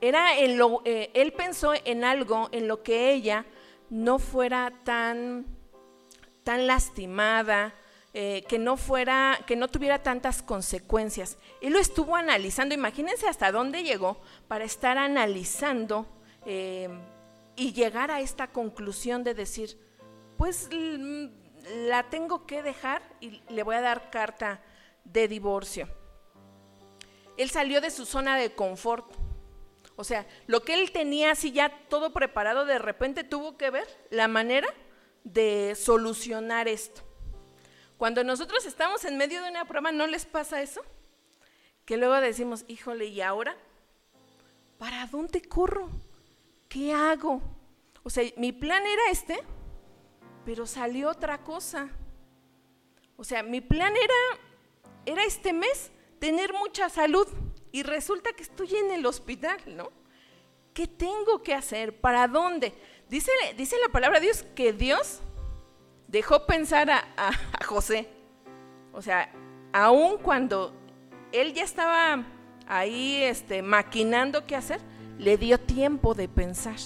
era 0.00 0.38
en 0.38 0.58
lo, 0.58 0.82
eh, 0.84 1.10
él 1.14 1.32
pensó 1.32 1.72
en 1.84 2.04
algo 2.04 2.48
en 2.52 2.68
lo 2.68 2.82
que 2.82 3.12
ella 3.12 3.46
no 3.88 4.18
fuera 4.18 4.72
tan, 4.84 5.46
tan 6.44 6.66
lastimada, 6.66 7.74
eh, 8.12 8.44
que 8.48 8.58
no 8.58 8.76
fuera, 8.76 9.38
que 9.46 9.56
no 9.56 9.68
tuviera 9.68 10.02
tantas 10.02 10.42
consecuencias. 10.42 11.38
Él 11.60 11.72
lo 11.74 11.78
estuvo 11.78 12.16
analizando, 12.16 12.74
imagínense 12.74 13.28
hasta 13.28 13.52
dónde 13.52 13.82
llegó 13.82 14.20
para 14.48 14.64
estar 14.64 14.96
analizando 14.98 16.06
eh, 16.46 16.88
y 17.56 17.72
llegar 17.72 18.10
a 18.10 18.20
esta 18.20 18.48
conclusión 18.48 19.22
de 19.22 19.34
decir, 19.34 19.78
pues 20.36 20.68
la 21.88 22.04
tengo 22.04 22.46
que 22.46 22.62
dejar 22.62 23.02
y 23.20 23.42
le 23.48 23.62
voy 23.62 23.76
a 23.76 23.80
dar 23.80 24.10
carta 24.10 24.62
de 25.04 25.28
divorcio. 25.28 25.88
Él 27.36 27.50
salió 27.50 27.80
de 27.80 27.90
su 27.90 28.06
zona 28.06 28.38
de 28.38 28.54
confort 28.54 29.25
o 29.96 30.04
sea, 30.04 30.26
lo 30.46 30.62
que 30.62 30.74
él 30.74 30.92
tenía 30.92 31.32
así 31.32 31.52
ya 31.52 31.70
todo 31.88 32.12
preparado, 32.12 32.66
de 32.66 32.78
repente 32.78 33.24
tuvo 33.24 33.56
que 33.56 33.70
ver 33.70 33.88
la 34.10 34.28
manera 34.28 34.68
de 35.24 35.74
solucionar 35.74 36.68
esto. 36.68 37.02
Cuando 37.96 38.22
nosotros 38.22 38.66
estamos 38.66 39.06
en 39.06 39.16
medio 39.16 39.42
de 39.42 39.50
una 39.50 39.64
prueba, 39.64 39.90
¿no 39.92 40.06
les 40.06 40.26
pasa 40.26 40.60
eso? 40.60 40.82
Que 41.86 41.96
luego 41.96 42.14
decimos, 42.20 42.66
híjole, 42.68 43.06
¿y 43.06 43.22
ahora? 43.22 43.56
¿Para 44.76 45.06
dónde 45.06 45.40
corro? 45.40 45.88
¿Qué 46.68 46.92
hago? 46.92 47.40
O 48.02 48.10
sea, 48.10 48.30
mi 48.36 48.52
plan 48.52 48.84
era 48.84 49.10
este, 49.10 49.42
pero 50.44 50.66
salió 50.66 51.08
otra 51.08 51.42
cosa. 51.42 51.88
O 53.16 53.24
sea, 53.24 53.42
mi 53.42 53.62
plan 53.62 53.94
era, 53.96 54.42
era 55.06 55.24
este 55.24 55.54
mes 55.54 55.90
tener 56.18 56.52
mucha 56.52 56.90
salud 56.90 57.26
y 57.76 57.82
resulta 57.82 58.32
que 58.32 58.42
estoy 58.42 58.74
en 58.74 58.90
el 58.90 59.04
hospital, 59.04 59.58
¿no? 59.66 59.90
¿Qué 60.72 60.86
tengo 60.86 61.42
que 61.42 61.52
hacer? 61.52 62.00
¿Para 62.00 62.26
dónde? 62.26 62.72
Dice, 63.10 63.30
dice 63.58 63.76
la 63.86 63.92
palabra 63.92 64.18
de 64.18 64.24
Dios 64.24 64.46
que 64.54 64.72
Dios 64.72 65.20
dejó 66.08 66.46
pensar 66.46 66.90
a, 66.90 67.04
José. 67.66 68.08
O 68.94 69.02
sea, 69.02 69.30
aun 69.74 70.16
cuando 70.16 70.72
él 71.32 71.52
ya 71.52 71.64
estaba 71.64 72.24
ahí 72.66 73.22
este, 73.24 73.60
maquinando 73.60 74.46
qué 74.46 74.56
hacer, 74.56 74.80
le 75.18 75.36
dio 75.36 75.60
tiempo 75.60 76.14
de 76.14 76.28
pensar. 76.28 76.78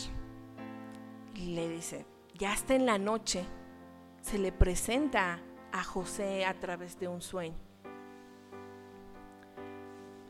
Y 1.36 1.54
le 1.54 1.68
dice, 1.68 2.04
ya 2.34 2.52
está 2.52 2.74
en 2.74 2.84
la 2.84 2.98
noche, 2.98 3.44
se 4.22 4.38
le 4.38 4.50
presenta 4.50 5.38
a 5.70 5.84
José 5.84 6.44
a 6.44 6.58
través 6.58 6.98
de 6.98 7.06
un 7.06 7.22
sueño 7.22 7.69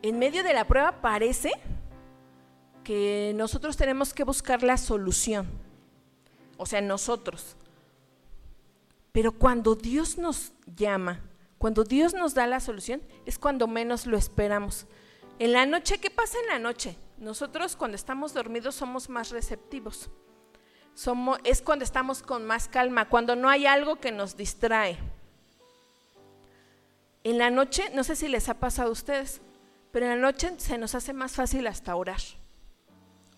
en 0.02 0.18
medio 0.18 0.42
de 0.42 0.54
la 0.54 0.66
prueba 0.66 1.00
parece 1.00 1.52
que 2.84 3.32
nosotros 3.36 3.76
tenemos 3.76 4.14
que 4.14 4.24
buscar 4.24 4.62
la 4.62 4.76
solución, 4.76 5.48
o 6.56 6.66
sea, 6.66 6.80
nosotros. 6.80 7.56
Pero 9.12 9.32
cuando 9.32 9.74
Dios 9.74 10.18
nos 10.18 10.52
llama, 10.76 11.20
cuando 11.58 11.84
Dios 11.84 12.14
nos 12.14 12.34
da 12.34 12.46
la 12.46 12.60
solución, 12.60 13.02
es 13.26 13.38
cuando 13.38 13.66
menos 13.66 14.06
lo 14.06 14.16
esperamos. 14.16 14.86
En 15.38 15.52
la 15.52 15.66
noche, 15.66 15.98
¿qué 15.98 16.10
pasa 16.10 16.38
en 16.40 16.46
la 16.46 16.58
noche? 16.58 16.96
Nosotros 17.18 17.76
cuando 17.76 17.96
estamos 17.96 18.32
dormidos 18.32 18.74
somos 18.74 19.08
más 19.08 19.30
receptivos. 19.30 20.10
Es 21.44 21.62
cuando 21.62 21.84
estamos 21.84 22.22
con 22.22 22.46
más 22.46 22.68
calma, 22.68 23.08
cuando 23.08 23.36
no 23.36 23.48
hay 23.48 23.66
algo 23.66 23.96
que 23.96 24.12
nos 24.12 24.36
distrae. 24.36 24.98
En 27.24 27.38
la 27.38 27.50
noche, 27.50 27.90
no 27.94 28.04
sé 28.04 28.16
si 28.16 28.28
les 28.28 28.48
ha 28.48 28.54
pasado 28.54 28.88
a 28.88 28.92
ustedes, 28.92 29.40
pero 29.92 30.06
en 30.06 30.12
la 30.20 30.30
noche 30.30 30.52
se 30.58 30.78
nos 30.78 30.94
hace 30.94 31.12
más 31.12 31.32
fácil 31.32 31.66
hasta 31.66 31.96
orar. 31.96 32.20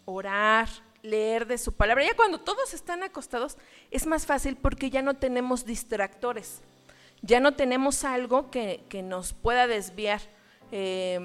Orar, 0.05 0.69
leer 1.03 1.47
de 1.47 1.59
su 1.59 1.73
palabra. 1.73 2.05
Ya 2.05 2.15
cuando 2.15 2.41
todos 2.41 2.75
están 2.75 3.03
acostados 3.03 3.57
es 3.91 4.07
más 4.07 4.27
fácil 4.27 4.57
porque 4.57 4.91
ya 4.91 5.03
no 5.03 5.15
tenemos 5.15 5.65
distractores. 5.65 6.61
Ya 7.23 7.41
no 7.41 7.55
tenemos 7.55 8.05
algo 8.05 8.51
que, 8.51 8.85
nos 9.05 9.33
pueda 9.33 9.67
desviar. 9.67 10.21
Eh, 10.73 11.21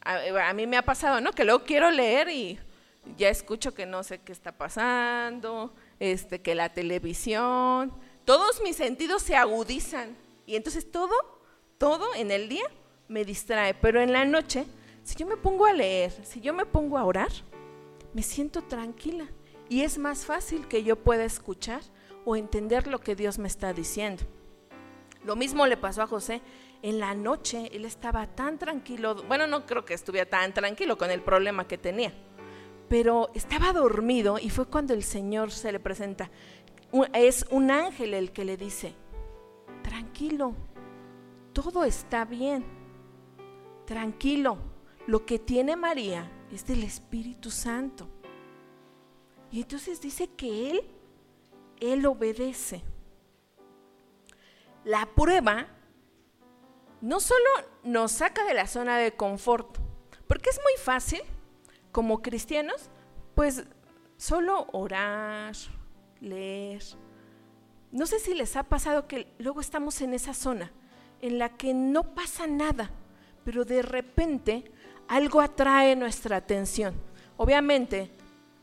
a, 0.00 0.52
mí 0.54 0.66
me 0.66 0.76
ha 0.76 0.82
pasado, 0.82 1.20
¿no? 1.20 1.32
Que 1.32 1.44
luego 1.44 1.64
quiero 1.64 1.90
leer 1.90 2.30
y 2.30 2.58
ya 3.16 3.28
escucho 3.28 3.74
que 3.74 3.86
no 3.86 4.02
sé 4.02 4.18
qué 4.18 4.32
está 4.32 4.52
pasando, 4.52 5.74
este, 6.00 6.40
que 6.40 6.54
la 6.54 6.70
televisión, 6.70 7.92
todos 8.24 8.62
mis 8.62 8.76
sentidos 8.76 9.22
se 9.22 9.36
agudizan. 9.36 10.16
Y 10.46 10.56
entonces 10.56 10.90
todo, 10.90 11.14
todo 11.76 12.14
en 12.14 12.30
el 12.30 12.48
día 12.48 12.64
me 13.08 13.24
distrae, 13.24 13.74
pero 13.74 14.00
en 14.00 14.12
la 14.12 14.24
noche, 14.24 14.66
si 15.02 15.16
yo 15.16 15.26
me 15.26 15.36
pongo 15.36 15.66
a 15.66 15.72
leer, 15.72 16.12
si 16.24 16.40
yo 16.40 16.52
me 16.52 16.66
pongo 16.66 16.98
a 16.98 17.04
orar, 17.04 17.30
me 18.12 18.22
siento 18.22 18.62
tranquila 18.62 19.26
y 19.68 19.82
es 19.82 19.98
más 19.98 20.24
fácil 20.24 20.68
que 20.68 20.82
yo 20.82 20.96
pueda 20.96 21.24
escuchar 21.24 21.80
o 22.24 22.36
entender 22.36 22.86
lo 22.86 23.00
que 23.00 23.16
Dios 23.16 23.38
me 23.38 23.48
está 23.48 23.72
diciendo. 23.72 24.22
Lo 25.24 25.36
mismo 25.36 25.66
le 25.66 25.76
pasó 25.76 26.02
a 26.02 26.06
José. 26.06 26.40
En 26.80 27.00
la 27.00 27.14
noche 27.14 27.70
él 27.72 27.84
estaba 27.84 28.26
tan 28.26 28.58
tranquilo, 28.58 29.16
bueno, 29.26 29.46
no 29.46 29.66
creo 29.66 29.84
que 29.84 29.94
estuviera 29.94 30.28
tan 30.28 30.54
tranquilo 30.54 30.96
con 30.96 31.10
el 31.10 31.22
problema 31.22 31.66
que 31.66 31.76
tenía, 31.76 32.12
pero 32.88 33.30
estaba 33.34 33.72
dormido 33.72 34.38
y 34.38 34.50
fue 34.50 34.66
cuando 34.66 34.94
el 34.94 35.02
Señor 35.02 35.50
se 35.50 35.72
le 35.72 35.80
presenta. 35.80 36.30
Es 37.14 37.46
un 37.50 37.70
ángel 37.72 38.14
el 38.14 38.30
que 38.30 38.44
le 38.44 38.56
dice, 38.56 38.94
tranquilo, 39.82 40.54
todo 41.52 41.82
está 41.82 42.24
bien, 42.24 42.64
tranquilo, 43.88 44.58
lo 45.06 45.24
que 45.24 45.38
tiene 45.38 45.74
María 45.74 46.30
es 46.52 46.66
del 46.66 46.82
Espíritu 46.82 47.50
Santo. 47.50 48.06
Y 49.50 49.62
entonces 49.62 50.02
dice 50.02 50.28
que 50.28 50.70
él, 50.70 50.82
él 51.80 52.04
obedece. 52.04 52.84
La 54.84 55.06
prueba 55.06 55.68
no 57.00 57.18
solo 57.18 57.48
nos 57.82 58.12
saca 58.12 58.44
de 58.44 58.52
la 58.52 58.66
zona 58.66 58.98
de 58.98 59.16
confort, 59.16 59.78
porque 60.26 60.50
es 60.50 60.60
muy 60.62 60.84
fácil 60.84 61.22
como 61.90 62.20
cristianos, 62.20 62.90
pues 63.34 63.64
solo 64.18 64.66
orar, 64.72 65.56
leer. 66.20 66.82
No 67.90 68.04
sé 68.04 68.18
si 68.18 68.34
les 68.34 68.54
ha 68.54 68.64
pasado 68.64 69.08
que 69.08 69.32
luego 69.38 69.62
estamos 69.62 70.02
en 70.02 70.12
esa 70.12 70.34
zona 70.34 70.72
en 71.22 71.38
la 71.38 71.56
que 71.56 71.72
no 71.72 72.14
pasa 72.14 72.46
nada, 72.46 72.90
pero 73.48 73.64
de 73.64 73.80
repente 73.80 74.70
algo 75.08 75.40
atrae 75.40 75.96
nuestra 75.96 76.36
atención. 76.36 76.92
Obviamente, 77.38 78.10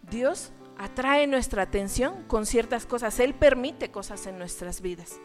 Dios 0.03 0.51
atrae 0.77 1.25
nuestra 1.25 1.63
atención 1.63 2.23
con 2.27 2.45
ciertas 2.45 2.85
cosas, 2.85 3.19
Él 3.19 3.33
permite 3.33 3.89
cosas 3.89 4.27
en 4.27 4.37
nuestras 4.37 4.81
vidas. 4.81 5.19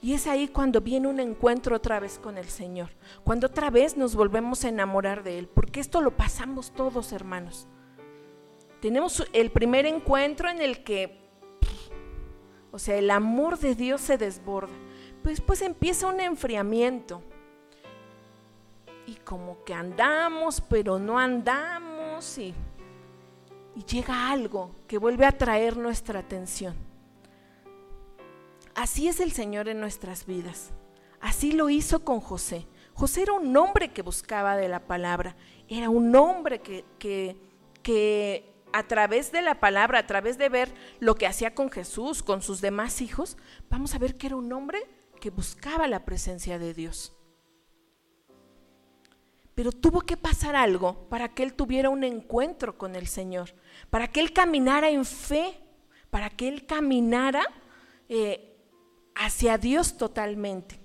Y 0.00 0.14
es 0.14 0.26
ahí 0.26 0.48
cuando 0.48 0.80
viene 0.80 1.08
un 1.08 1.20
encuentro 1.20 1.76
otra 1.76 2.00
vez 2.00 2.18
con 2.18 2.38
el 2.38 2.46
Señor, 2.46 2.88
cuando 3.22 3.48
otra 3.48 3.68
vez 3.68 3.98
nos 3.98 4.16
volvemos 4.16 4.64
a 4.64 4.70
enamorar 4.70 5.22
de 5.22 5.40
Él, 5.40 5.46
porque 5.46 5.80
esto 5.80 6.00
lo 6.00 6.16
pasamos 6.16 6.72
todos, 6.72 7.12
hermanos. 7.12 7.68
Tenemos 8.80 9.28
el 9.34 9.50
primer 9.50 9.84
encuentro 9.84 10.48
en 10.48 10.62
el 10.62 10.84
que, 10.84 11.20
o 12.72 12.78
sea, 12.78 12.96
el 12.96 13.10
amor 13.10 13.58
de 13.58 13.74
Dios 13.74 14.00
se 14.00 14.16
desborda. 14.16 14.72
Pues 15.22 15.36
después 15.36 15.60
empieza 15.60 16.06
un 16.06 16.20
enfriamiento. 16.20 17.22
Y 19.06 19.14
como 19.16 19.62
que 19.64 19.72
andamos, 19.72 20.60
pero 20.60 20.98
no 20.98 21.18
andamos 21.18 22.38
y 22.38 22.54
y 23.76 23.84
llega 23.84 24.30
algo 24.30 24.74
que 24.88 24.96
vuelve 24.96 25.26
a 25.26 25.28
atraer 25.28 25.76
nuestra 25.76 26.20
atención. 26.20 26.74
Así 28.74 29.06
es 29.06 29.20
el 29.20 29.32
Señor 29.32 29.68
en 29.68 29.80
nuestras 29.80 30.24
vidas. 30.24 30.70
Así 31.20 31.52
lo 31.52 31.68
hizo 31.68 32.02
con 32.02 32.20
José. 32.20 32.66
José 32.94 33.22
era 33.22 33.34
un 33.34 33.54
hombre 33.54 33.92
que 33.92 34.00
buscaba 34.00 34.56
de 34.56 34.68
la 34.68 34.86
palabra, 34.86 35.36
era 35.68 35.90
un 35.90 36.16
hombre 36.16 36.60
que, 36.62 36.86
que, 36.98 37.36
que 37.82 38.54
a 38.72 38.84
través 38.84 39.30
de 39.30 39.42
la 39.42 39.60
palabra, 39.60 39.98
a 39.98 40.06
través 40.06 40.38
de 40.38 40.48
ver 40.48 40.72
lo 40.98 41.14
que 41.14 41.26
hacía 41.26 41.54
con 41.54 41.70
Jesús, 41.70 42.22
con 42.22 42.40
sus 42.40 42.62
demás 42.62 43.02
hijos, 43.02 43.36
vamos 43.68 43.94
a 43.94 43.98
ver 43.98 44.16
que 44.16 44.28
era 44.28 44.36
un 44.36 44.50
hombre 44.54 44.82
que 45.20 45.28
buscaba 45.28 45.86
la 45.86 46.06
presencia 46.06 46.58
de 46.58 46.72
Dios. 46.72 47.15
Pero 49.56 49.72
tuvo 49.72 50.02
que 50.02 50.18
pasar 50.18 50.54
algo 50.54 51.08
para 51.08 51.30
que 51.34 51.42
él 51.42 51.54
tuviera 51.54 51.88
un 51.88 52.04
encuentro 52.04 52.76
con 52.76 52.94
el 52.94 53.08
Señor, 53.08 53.54
para 53.88 54.06
que 54.06 54.20
él 54.20 54.34
caminara 54.34 54.90
en 54.90 55.06
fe, 55.06 55.58
para 56.10 56.28
que 56.28 56.46
él 56.46 56.66
caminara 56.66 57.42
eh, 58.08 58.54
hacia 59.14 59.56
Dios 59.56 59.96
totalmente. 59.96 60.78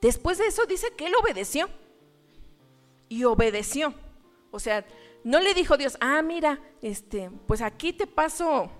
Después 0.00 0.38
de 0.38 0.46
eso 0.46 0.64
dice 0.64 0.88
que 0.96 1.06
él 1.06 1.12
obedeció. 1.20 1.68
Y 3.10 3.24
obedeció. 3.24 3.92
O 4.50 4.58
sea, 4.58 4.86
no 5.22 5.38
le 5.38 5.52
dijo 5.52 5.76
Dios, 5.76 5.98
ah, 6.00 6.22
mira, 6.22 6.58
este, 6.80 7.30
pues 7.46 7.60
aquí 7.60 7.92
te 7.92 8.06
paso 8.06 8.70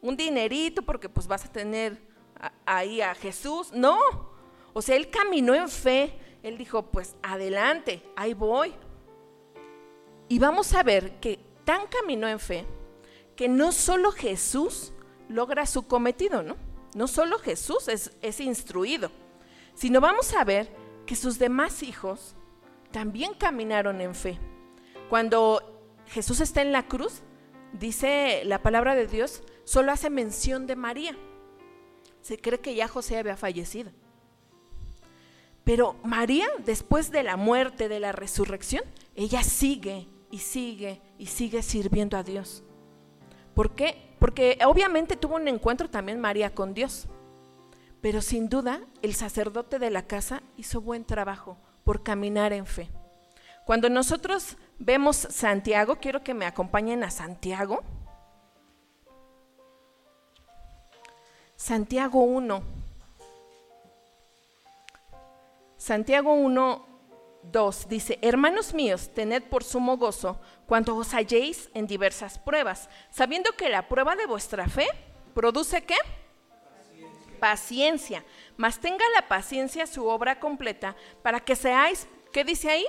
un 0.00 0.16
dinerito 0.16 0.82
porque 0.82 1.08
pues 1.08 1.26
vas 1.26 1.44
a 1.44 1.52
tener 1.52 2.00
ahí 2.64 3.00
a 3.00 3.16
Jesús. 3.16 3.72
No. 3.72 3.98
O 4.72 4.80
sea, 4.80 4.94
él 4.94 5.10
caminó 5.10 5.56
en 5.56 5.68
fe, 5.68 6.16
él 6.46 6.58
dijo, 6.58 6.82
pues 6.92 7.16
adelante, 7.24 8.04
ahí 8.14 8.32
voy. 8.32 8.72
Y 10.28 10.38
vamos 10.38 10.74
a 10.74 10.84
ver 10.84 11.18
que 11.18 11.40
tan 11.64 11.88
caminó 11.88 12.28
en 12.28 12.38
fe 12.38 12.64
que 13.34 13.48
no 13.48 13.72
solo 13.72 14.12
Jesús 14.12 14.92
logra 15.28 15.66
su 15.66 15.88
cometido, 15.88 16.44
¿no? 16.44 16.56
No 16.94 17.08
solo 17.08 17.40
Jesús 17.40 17.88
es, 17.88 18.16
es 18.22 18.38
instruido, 18.38 19.10
sino 19.74 20.00
vamos 20.00 20.34
a 20.34 20.44
ver 20.44 20.72
que 21.04 21.16
sus 21.16 21.40
demás 21.40 21.82
hijos 21.82 22.36
también 22.92 23.34
caminaron 23.34 24.00
en 24.00 24.14
fe. 24.14 24.38
Cuando 25.10 25.82
Jesús 26.06 26.40
está 26.40 26.62
en 26.62 26.70
la 26.70 26.86
cruz, 26.86 27.22
dice 27.72 28.42
la 28.44 28.62
palabra 28.62 28.94
de 28.94 29.08
Dios, 29.08 29.42
solo 29.64 29.90
hace 29.90 30.10
mención 30.10 30.68
de 30.68 30.76
María. 30.76 31.16
Se 32.22 32.38
cree 32.38 32.60
que 32.60 32.76
ya 32.76 32.86
José 32.86 33.18
había 33.18 33.36
fallecido. 33.36 33.90
Pero 35.66 35.96
María, 36.04 36.46
después 36.64 37.10
de 37.10 37.24
la 37.24 37.36
muerte, 37.36 37.88
de 37.88 37.98
la 37.98 38.12
resurrección, 38.12 38.84
ella 39.16 39.42
sigue 39.42 40.06
y 40.30 40.38
sigue 40.38 41.02
y 41.18 41.26
sigue 41.26 41.60
sirviendo 41.60 42.16
a 42.16 42.22
Dios. 42.22 42.62
¿Por 43.52 43.74
qué? 43.74 44.14
Porque 44.20 44.60
obviamente 44.64 45.16
tuvo 45.16 45.34
un 45.34 45.48
encuentro 45.48 45.90
también 45.90 46.20
María 46.20 46.54
con 46.54 46.72
Dios. 46.72 47.08
Pero 48.00 48.22
sin 48.22 48.48
duda 48.48 48.80
el 49.02 49.16
sacerdote 49.16 49.80
de 49.80 49.90
la 49.90 50.06
casa 50.06 50.40
hizo 50.56 50.80
buen 50.80 51.04
trabajo 51.04 51.58
por 51.82 52.04
caminar 52.04 52.52
en 52.52 52.64
fe. 52.64 52.88
Cuando 53.64 53.90
nosotros 53.90 54.56
vemos 54.78 55.16
Santiago, 55.16 55.96
quiero 55.96 56.22
que 56.22 56.32
me 56.32 56.46
acompañen 56.46 57.02
a 57.02 57.10
Santiago. 57.10 57.82
Santiago 61.56 62.20
1. 62.20 62.85
Santiago 65.86 66.32
1, 66.32 66.84
2 67.44 67.88
dice, 67.88 68.18
hermanos 68.20 68.74
míos, 68.74 69.08
tened 69.14 69.44
por 69.44 69.62
sumo 69.62 69.96
gozo 69.96 70.40
cuando 70.66 70.96
os 70.96 71.14
halléis 71.14 71.70
en 71.74 71.86
diversas 71.86 72.40
pruebas, 72.40 72.90
sabiendo 73.08 73.52
que 73.52 73.68
la 73.68 73.86
prueba 73.86 74.16
de 74.16 74.26
vuestra 74.26 74.68
fe 74.68 74.88
produce 75.32 75.84
qué? 75.84 75.94
Paciencia. 77.38 77.38
paciencia. 77.38 78.24
Mas 78.56 78.80
tenga 78.80 79.04
la 79.14 79.28
paciencia 79.28 79.86
su 79.86 80.08
obra 80.08 80.40
completa 80.40 80.96
para 81.22 81.38
que 81.38 81.54
seáis, 81.54 82.08
¿qué 82.32 82.42
dice 82.42 82.68
ahí? 82.68 82.86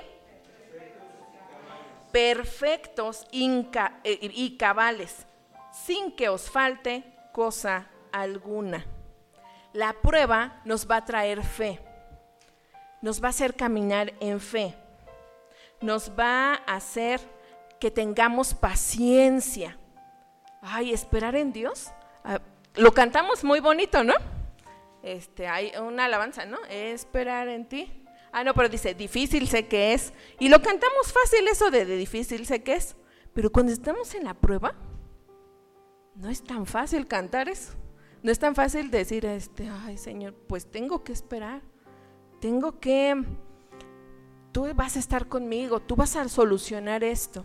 Perfectos 2.10 3.28
eh, 3.30 4.18
y 4.34 4.56
cabales, 4.56 5.24
sin 5.70 6.10
que 6.16 6.28
os 6.28 6.50
falte 6.50 7.04
cosa 7.30 7.86
alguna. 8.10 8.84
La 9.72 9.92
prueba 9.92 10.60
nos 10.64 10.90
va 10.90 10.96
a 10.96 11.04
traer 11.04 11.44
fe 11.44 11.80
nos 13.00 13.22
va 13.22 13.28
a 13.28 13.30
hacer 13.30 13.54
caminar 13.54 14.12
en 14.20 14.40
fe, 14.40 14.74
nos 15.80 16.10
va 16.18 16.54
a 16.54 16.76
hacer 16.76 17.20
que 17.78 17.90
tengamos 17.90 18.54
paciencia. 18.54 19.78
Ay, 20.60 20.92
esperar 20.92 21.36
en 21.36 21.52
Dios. 21.52 21.88
Ah, 22.24 22.40
lo 22.74 22.92
cantamos 22.92 23.44
muy 23.44 23.60
bonito, 23.60 24.02
¿no? 24.02 24.14
Este, 25.02 25.46
hay 25.46 25.72
una 25.80 26.06
alabanza, 26.06 26.44
¿no? 26.44 26.58
Esperar 26.68 27.48
en 27.48 27.68
ti. 27.68 28.04
Ah, 28.32 28.44
no, 28.44 28.54
pero 28.54 28.68
dice, 28.68 28.94
difícil 28.94 29.48
sé 29.48 29.68
que 29.68 29.94
es. 29.94 30.12
Y 30.38 30.48
lo 30.48 30.60
cantamos 30.60 31.12
fácil 31.12 31.46
eso 31.48 31.70
de, 31.70 31.84
de 31.84 31.96
difícil 31.96 32.46
sé 32.46 32.62
que 32.62 32.74
es. 32.74 32.96
Pero 33.32 33.50
cuando 33.50 33.72
estamos 33.72 34.14
en 34.14 34.24
la 34.24 34.34
prueba, 34.34 34.74
no 36.16 36.28
es 36.28 36.42
tan 36.42 36.66
fácil 36.66 37.06
cantar 37.06 37.48
eso. 37.48 37.74
No 38.22 38.32
es 38.32 38.38
tan 38.40 38.56
fácil 38.56 38.90
decir, 38.90 39.24
este, 39.24 39.68
ay 39.68 39.96
Señor, 39.96 40.34
pues 40.34 40.68
tengo 40.68 41.04
que 41.04 41.12
esperar 41.12 41.62
tengo 42.40 42.78
que, 42.78 43.24
tú 44.52 44.72
vas 44.74 44.96
a 44.96 44.98
estar 44.98 45.28
conmigo, 45.28 45.80
tú 45.80 45.96
vas 45.96 46.16
a 46.16 46.28
solucionar 46.28 47.04
esto. 47.04 47.44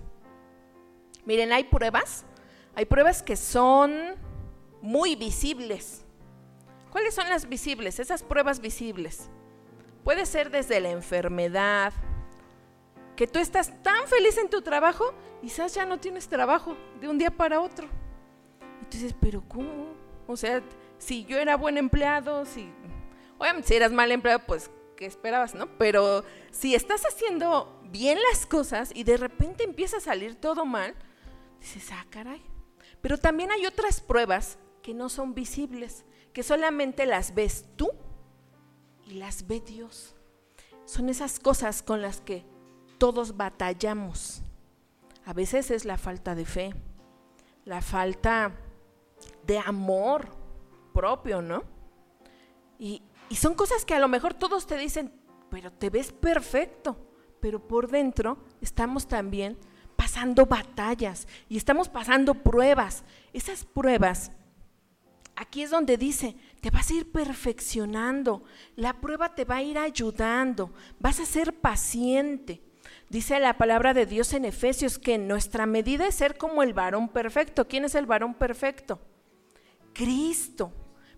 Miren, 1.25 1.53
hay 1.53 1.63
pruebas, 1.63 2.25
hay 2.75 2.86
pruebas 2.86 3.23
que 3.23 3.36
son 3.36 3.93
muy 4.82 5.15
visibles. 5.15 6.06
¿Cuáles 6.91 7.15
son 7.15 7.29
las 7.29 7.47
visibles? 7.47 7.99
Esas 7.99 8.23
pruebas 8.23 8.60
visibles. 8.60 9.29
Puede 10.03 10.25
ser 10.25 10.51
desde 10.51 10.79
la 10.79 10.91
enfermedad, 10.91 11.93
que 13.15 13.27
tú 13.27 13.39
estás 13.39 13.82
tan 13.84 14.08
feliz 14.08 14.38
en 14.38 14.49
tu 14.49 14.62
trabajo 14.62 15.13
quizás 15.43 15.75
ya 15.75 15.86
no 15.86 15.99
tienes 15.99 16.29
trabajo 16.29 16.77
de 17.01 17.10
un 17.10 17.17
día 17.17 17.29
para 17.29 17.60
otro. 17.60 17.88
Y 18.82 18.86
tú 18.86 18.91
dices, 18.97 19.13
pero 19.19 19.43
¿cómo? 19.45 19.88
O 20.25 20.38
sea, 20.38 20.63
si 20.97 21.25
yo 21.25 21.38
era 21.38 21.58
buen 21.58 21.77
empleado, 21.77 22.45
si, 22.45 22.71
obviamente 23.38 23.67
si 23.67 23.75
eras 23.75 23.91
mal 23.91 24.10
empleado, 24.10 24.39
pues 24.47 24.71
que 24.95 25.06
esperabas, 25.06 25.56
¿no? 25.56 25.67
Pero 25.77 26.23
si 26.51 26.75
estás 26.75 27.03
haciendo 27.06 27.79
bien 27.91 28.17
las 28.32 28.45
cosas 28.45 28.91
y 28.93 29.03
de 29.03 29.17
repente 29.17 29.63
empieza 29.63 29.97
a 29.97 30.01
salir 30.01 30.36
todo 30.36 30.65
mal, 30.65 30.95
dices, 31.60 31.89
ah, 31.91 32.06
caray. 32.10 32.41
Pero 33.01 33.17
también 33.17 33.51
hay 33.51 33.65
otras 33.65 34.01
pruebas 34.01 34.58
que 34.82 34.93
no 34.93 35.10
son 35.10 35.34
visibles, 35.34 36.06
que 36.34 36.43
solamente 36.43 37.06
las 37.06 37.34
ves 37.36 37.65
tú 37.75 37.89
y 39.06 39.15
las 39.15 39.47
ve 39.47 39.60
Dios. 39.60 40.15
Son 40.86 41.10
esas 41.10 41.39
cosas 41.39 41.82
con 41.82 42.01
las 42.01 42.21
que 42.21 42.45
todos 42.97 43.38
batallamos. 43.38 44.41
A 45.25 45.34
veces 45.34 45.71
es 45.71 45.86
la 45.86 45.97
falta 45.97 46.36
de 46.36 46.45
fe, 46.45 46.73
la 47.65 47.82
falta 47.82 48.56
de 49.45 49.60
amor 49.60 50.27
propio, 50.93 51.41
¿no? 51.41 51.63
Y, 52.77 53.01
y 53.34 53.36
son 53.36 53.56
cosas 53.56 53.84
que 53.84 53.96
a 53.96 54.00
lo 54.00 54.08
mejor 54.08 54.36
todos 54.36 54.67
te 54.67 54.78
dicen, 54.78 55.12
pero 55.50 55.74
te 55.74 55.89
ves 55.89 56.12
perfecto, 56.12 56.96
pero 57.39 57.67
por 57.67 57.89
dentro 57.89 58.38
estamos 58.62 59.08
también 59.08 59.58
pasando 59.96 60.46
batallas 60.46 61.28
y 61.50 61.58
estamos 61.58 61.89
pasando 61.89 62.36
pruebas. 62.36 63.04
Esas 63.34 63.65
pruebas, 63.65 64.32
aquí 65.36 65.63
es 65.63 65.72
donde 65.72 65.98
dice, 65.98 66.36
te 66.62 66.69
vas 66.69 66.91
a 66.91 66.93
ir 66.93 67.12
perfeccionando, 67.12 68.43
la 68.76 69.02
prueba 69.02 69.34
te 69.34 69.46
va 69.46 69.56
a 69.56 69.63
ir 69.63 69.80
ayudando, 69.80 70.72
vas 71.00 71.19
a 71.19 71.26
ser 71.26 71.60
paciente. 71.60 72.62
Dice 73.10 73.39
la 73.39 73.58
palabra 73.58 73.96
de 73.96 74.06
Dios 74.06 74.32
en 74.34 74.46
Efesios 74.46 75.00
que 75.00 75.17
nuestra 75.17 75.65
medida 75.65 76.06
es 76.06 76.13
ser 76.13 76.38
como 76.38 76.62
el 76.62 76.76
varón 76.76 77.10
perfecto. 77.10 77.67
¿Quién 77.67 77.86
es 77.86 77.96
el 77.96 78.06
varón 78.06 78.36
perfecto? 78.36 79.00
Cristo. 79.91 80.72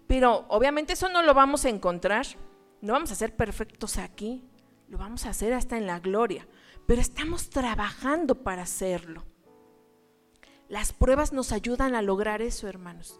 Pero 0.07 0.45
obviamente 0.49 0.93
eso 0.93 1.09
no 1.09 1.23
lo 1.23 1.33
vamos 1.33 1.65
a 1.65 1.69
encontrar. 1.69 2.25
No 2.81 2.93
vamos 2.93 3.11
a 3.11 3.15
ser 3.15 3.35
perfectos 3.35 3.97
aquí. 3.97 4.43
Lo 4.87 4.97
vamos 4.97 5.25
a 5.25 5.29
hacer 5.29 5.53
hasta 5.53 5.77
en 5.77 5.87
la 5.87 5.99
gloria. 5.99 6.47
Pero 6.85 7.01
estamos 7.01 7.49
trabajando 7.49 8.43
para 8.43 8.63
hacerlo. 8.63 9.23
Las 10.67 10.93
pruebas 10.93 11.33
nos 11.33 11.51
ayudan 11.51 11.95
a 11.95 12.01
lograr 12.01 12.41
eso, 12.41 12.67
hermanos. 12.67 13.19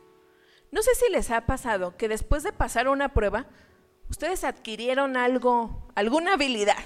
No 0.72 0.82
sé 0.82 0.94
si 0.96 1.12
les 1.12 1.32
ha 1.32 1.46
pasado 1.46 1.96
que 1.96 2.08
después 2.08 2.44
de 2.44 2.52
pasar 2.52 2.88
una 2.88 3.14
prueba, 3.14 3.48
ustedes 4.10 4.44
adquirieron 4.44 5.16
algo, 5.16 5.88
alguna 5.96 6.34
habilidad 6.34 6.84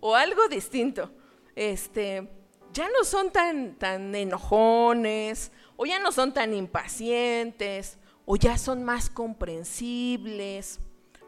o 0.00 0.14
algo 0.14 0.48
distinto. 0.48 1.10
Este, 1.56 2.28
ya 2.72 2.88
no 2.88 3.04
son 3.04 3.30
tan, 3.30 3.76
tan 3.76 4.14
enojones, 4.14 5.52
o 5.76 5.86
ya 5.86 5.98
no 5.98 6.12
son 6.12 6.32
tan 6.32 6.54
impacientes, 6.54 7.98
o 8.26 8.36
ya 8.36 8.58
son 8.58 8.84
más 8.84 9.10
comprensibles, 9.10 10.80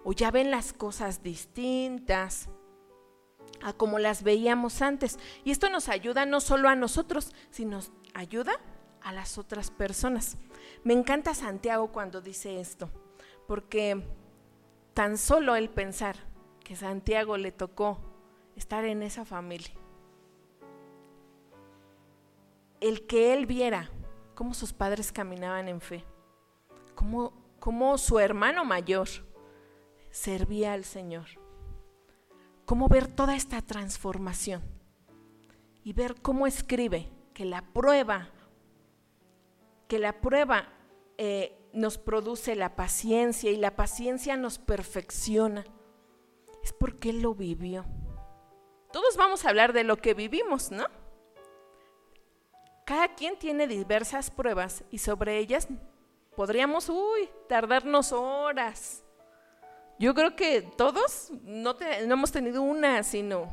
o 0.05 0.13
ya 0.13 0.31
ven 0.31 0.51
las 0.51 0.73
cosas 0.73 1.23
distintas 1.23 2.49
a 3.63 3.73
como 3.73 3.99
las 3.99 4.23
veíamos 4.23 4.83
antes. 4.83 5.19
Y 5.45 5.51
esto 5.51 5.71
nos 5.71 5.89
ayuda 5.89 6.27
no 6.27 6.41
solo 6.41 6.69
a 6.69 6.77
nosotros, 6.77 7.33
sino 7.51 7.81
ayuda 8.15 8.53
a 9.03 9.13
las 9.13 9.39
otras 9.39 9.71
personas. 9.71 10.37
Me 10.85 10.93
encanta 10.93 11.35
Santiago 11.35 11.93
cuando 11.93 12.21
dice 12.21 12.61
esto, 12.61 12.91
porque 13.47 14.03
tan 14.95 15.19
solo 15.19 15.57
el 15.57 15.71
pensar 15.71 16.17
que 16.65 16.77
Santiago 16.77 17.37
le 17.37 17.53
tocó 17.53 18.01
estar 18.57 18.85
en 18.85 19.03
esa 19.03 19.25
familia, 19.25 19.73
el 22.81 23.07
que 23.07 23.33
él 23.33 23.47
viera 23.47 23.91
cómo 24.35 24.55
sus 24.55 24.73
padres 24.73 25.13
caminaban 25.13 25.69
en 25.69 25.81
fe, 25.81 26.05
cómo, 26.97 27.33
cómo 27.61 27.97
su 27.99 28.19
hermano 28.19 28.65
mayor 28.65 29.07
servía 30.11 30.73
al 30.73 30.85
Señor, 30.85 31.27
cómo 32.65 32.89
ver 32.89 33.07
toda 33.07 33.37
esta 33.37 33.63
transformación 33.63 34.63
y 35.85 35.93
ver 35.93 36.21
cómo 36.21 36.49
escribe 36.49 37.13
que 37.33 37.45
la 37.45 37.63
prueba, 37.63 38.31
que 39.87 40.01
la 40.01 40.21
prueba 40.21 40.73
eh, 41.19 41.57
nos 41.73 41.99
produce 41.99 42.57
la 42.57 42.75
paciencia 42.75 43.53
y 43.53 43.57
la 43.57 43.77
paciencia 43.77 44.37
nos 44.37 44.59
perfecciona, 44.59 45.65
es 46.65 46.73
porque 46.73 47.11
Él 47.11 47.21
lo 47.21 47.35
vivió. 47.35 47.85
Todos 48.91 49.17
vamos 49.17 49.45
a 49.45 49.51
hablar 49.51 49.73
de 49.75 49.85
lo 49.85 49.99
que 49.99 50.15
vivimos, 50.15 50.71
¿no? 50.71 50.87
Cada 52.87 53.15
quien 53.15 53.39
tiene 53.39 53.67
diversas 53.67 54.31
pruebas 54.31 54.85
y 54.91 54.99
sobre 54.99 55.39
ellas 55.39 55.69
podríamos, 56.37 56.88
uy, 56.88 57.29
tardarnos 57.49 58.12
horas. 58.12 59.03
Yo 59.99 60.14
creo 60.14 60.37
que 60.37 60.62
todos 60.62 61.31
no, 61.42 61.75
hemos 61.81 62.31
tenido 62.31 62.62
una, 62.62 63.03
sino 63.03 63.49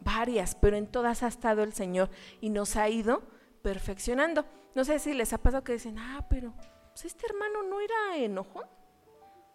varias, 0.00 0.54
pero 0.54 0.76
en 0.76 0.86
todas 0.86 1.22
ha 1.22 1.28
estado 1.28 1.62
el 1.62 1.72
Señor 1.72 2.10
y 2.40 2.50
nos 2.50 2.76
ha 2.76 2.88
ido 2.88 3.22
perfeccionando. 3.62 4.44
No 4.74 4.84
sé 4.84 4.98
si 4.98 5.14
les 5.14 5.32
ha 5.32 5.38
pasado 5.38 5.64
que 5.64 5.72
dicen, 5.72 5.98
ah, 5.98 6.26
pero 6.28 6.52
pues, 6.90 7.06
este 7.06 7.26
hermano 7.26 7.62
no 7.62 7.80
era 7.80 8.16
enojón. 8.16 8.66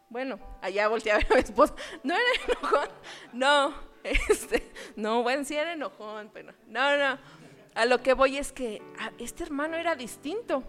Bueno, 0.09 0.39
allá 0.61 0.87
volteé 0.87 1.11
a 1.11 1.17
ver 1.17 1.27
a 1.31 1.35
mi 1.35 1.41
esposo, 1.41 1.75
no 2.03 2.13
era 2.13 2.23
enojón, 2.47 2.89
no, 3.33 3.73
este, 4.03 4.71
no, 4.95 5.23
bueno, 5.23 5.43
sí 5.43 5.55
era 5.55 5.73
enojón, 5.73 6.29
pero 6.33 6.53
no, 6.67 6.97
no. 6.97 7.17
A 7.75 7.85
lo 7.85 8.03
que 8.03 8.13
voy 8.13 8.37
es 8.37 8.51
que 8.51 8.81
ah, 8.99 9.11
este 9.17 9.43
hermano 9.43 9.77
era 9.77 9.95
distinto, 9.95 10.63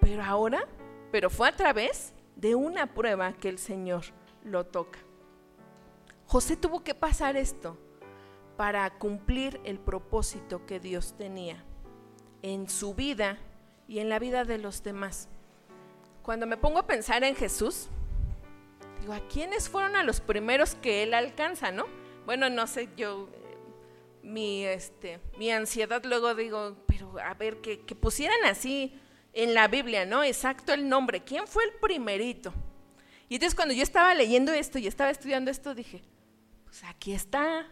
pero 0.00 0.22
ahora, 0.22 0.66
pero 1.10 1.30
fue 1.30 1.48
a 1.48 1.56
través 1.56 2.12
de 2.36 2.54
una 2.54 2.94
prueba 2.94 3.32
que 3.32 3.48
el 3.48 3.58
Señor 3.58 4.04
lo 4.44 4.66
toca. 4.66 4.98
José 6.26 6.56
tuvo 6.56 6.84
que 6.84 6.94
pasar 6.94 7.36
esto 7.36 7.78
para 8.56 8.90
cumplir 8.98 9.60
el 9.64 9.78
propósito 9.78 10.66
que 10.66 10.80
Dios 10.80 11.14
tenía 11.16 11.64
en 12.42 12.68
su 12.68 12.94
vida 12.94 13.38
y 13.86 14.00
en 14.00 14.08
la 14.08 14.18
vida 14.18 14.44
de 14.44 14.58
los 14.58 14.82
demás. 14.82 15.28
Cuando 16.22 16.46
me 16.46 16.56
pongo 16.56 16.80
a 16.80 16.86
pensar 16.86 17.24
en 17.24 17.34
Jesús, 17.34 17.88
digo, 19.00 19.14
¿a 19.14 19.20
quiénes 19.28 19.68
fueron 19.68 19.96
a 19.96 20.02
los 20.02 20.20
primeros 20.20 20.74
que 20.74 21.02
él 21.02 21.14
alcanza, 21.14 21.72
no? 21.72 21.86
Bueno, 22.26 22.50
no 22.50 22.66
sé, 22.66 22.90
yo 22.96 23.28
mi, 24.22 24.66
este, 24.66 25.20
mi 25.38 25.50
ansiedad, 25.50 26.04
luego 26.04 26.34
digo, 26.34 26.76
pero 26.86 27.18
a 27.18 27.32
ver, 27.34 27.62
que, 27.62 27.80
que 27.80 27.94
pusieran 27.94 28.44
así 28.44 29.00
en 29.32 29.54
la 29.54 29.68
Biblia, 29.68 30.04
¿no? 30.04 30.22
Exacto 30.24 30.72
el 30.72 30.88
nombre. 30.88 31.22
¿Quién 31.22 31.46
fue 31.46 31.64
el 31.64 31.72
primerito? 31.80 32.52
Y 33.28 33.34
entonces 33.34 33.54
cuando 33.54 33.74
yo 33.74 33.82
estaba 33.82 34.14
leyendo 34.14 34.52
esto 34.52 34.78
y 34.78 34.86
estaba 34.86 35.10
estudiando 35.10 35.50
esto, 35.50 35.74
dije, 35.74 36.02
pues 36.64 36.82
aquí 36.84 37.12
está 37.12 37.66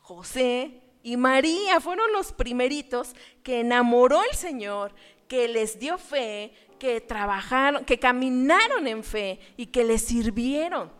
José 0.00 0.82
y 1.02 1.16
María, 1.16 1.80
fueron 1.80 2.12
los 2.12 2.32
primeritos 2.32 3.14
que 3.42 3.60
enamoró 3.60 4.22
el 4.22 4.36
Señor, 4.36 4.94
que 5.28 5.48
les 5.48 5.78
dio 5.78 5.98
fe, 5.98 6.52
que 6.78 7.00
trabajaron, 7.00 7.84
que 7.84 7.98
caminaron 7.98 8.86
en 8.86 9.04
fe 9.04 9.40
y 9.56 9.66
que 9.66 9.84
les 9.84 10.02
sirvieron. 10.02 10.90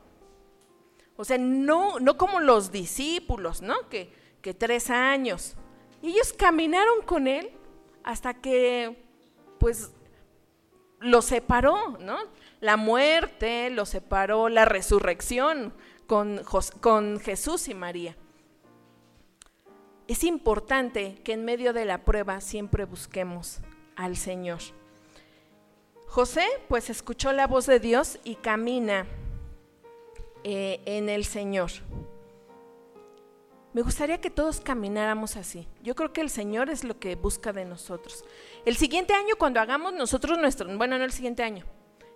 O 1.16 1.24
sea, 1.24 1.38
no, 1.38 2.00
no 2.00 2.16
como 2.16 2.40
los 2.40 2.72
discípulos, 2.72 3.62
¿no? 3.62 3.88
Que, 3.88 4.12
que 4.40 4.54
tres 4.54 4.90
años. 4.90 5.54
Ellos 6.02 6.32
caminaron 6.32 7.02
con 7.02 7.28
él 7.28 7.50
hasta 8.02 8.34
que, 8.34 8.96
pues, 9.62 9.92
lo 10.98 11.22
separó, 11.22 11.96
¿no? 12.00 12.18
La 12.58 12.76
muerte 12.76 13.70
lo 13.70 13.86
separó, 13.86 14.48
la 14.48 14.64
resurrección 14.64 15.72
con, 16.08 16.42
con 16.80 17.20
Jesús 17.20 17.68
y 17.68 17.74
María. 17.74 18.16
Es 20.08 20.24
importante 20.24 21.14
que 21.22 21.34
en 21.34 21.44
medio 21.44 21.72
de 21.72 21.84
la 21.84 22.04
prueba 22.04 22.40
siempre 22.40 22.86
busquemos 22.86 23.60
al 23.94 24.16
Señor. 24.16 24.58
José, 26.08 26.44
pues, 26.66 26.90
escuchó 26.90 27.32
la 27.32 27.46
voz 27.46 27.66
de 27.66 27.78
Dios 27.78 28.18
y 28.24 28.34
camina 28.34 29.06
eh, 30.42 30.80
en 30.86 31.08
el 31.08 31.24
Señor. 31.24 31.70
Me 33.72 33.80
gustaría 33.80 34.20
que 34.20 34.28
todos 34.28 34.60
camináramos 34.60 35.36
así. 35.36 35.66
Yo 35.82 35.94
creo 35.94 36.12
que 36.12 36.20
el 36.20 36.28
Señor 36.28 36.68
es 36.68 36.84
lo 36.84 36.98
que 36.98 37.16
busca 37.16 37.52
de 37.52 37.64
nosotros. 37.64 38.24
El 38.66 38.76
siguiente 38.76 39.14
año, 39.14 39.36
cuando 39.38 39.60
hagamos 39.60 39.94
nosotros 39.94 40.38
nuestro, 40.38 40.68
bueno, 40.76 40.98
no 40.98 41.04
el 41.04 41.12
siguiente 41.12 41.42
año, 41.42 41.64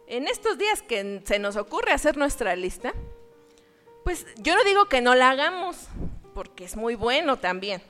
en 0.07 0.29
estos 0.29 0.59
días 0.59 0.83
que 0.83 1.23
se 1.25 1.39
nos 1.39 1.57
ocurre 1.57 1.93
hacer 1.93 2.19
nuestra 2.19 2.55
lista, 2.57 2.93
pues 4.05 4.27
yo 4.37 4.55
no 4.55 4.65
digo 4.65 4.85
que 4.87 5.01
no 5.01 5.15
la 5.15 5.31
hagamos, 5.31 5.89
porque 6.35 6.65
es 6.65 6.77
muy 6.77 6.95
bueno 6.95 7.39
también. 7.39 7.83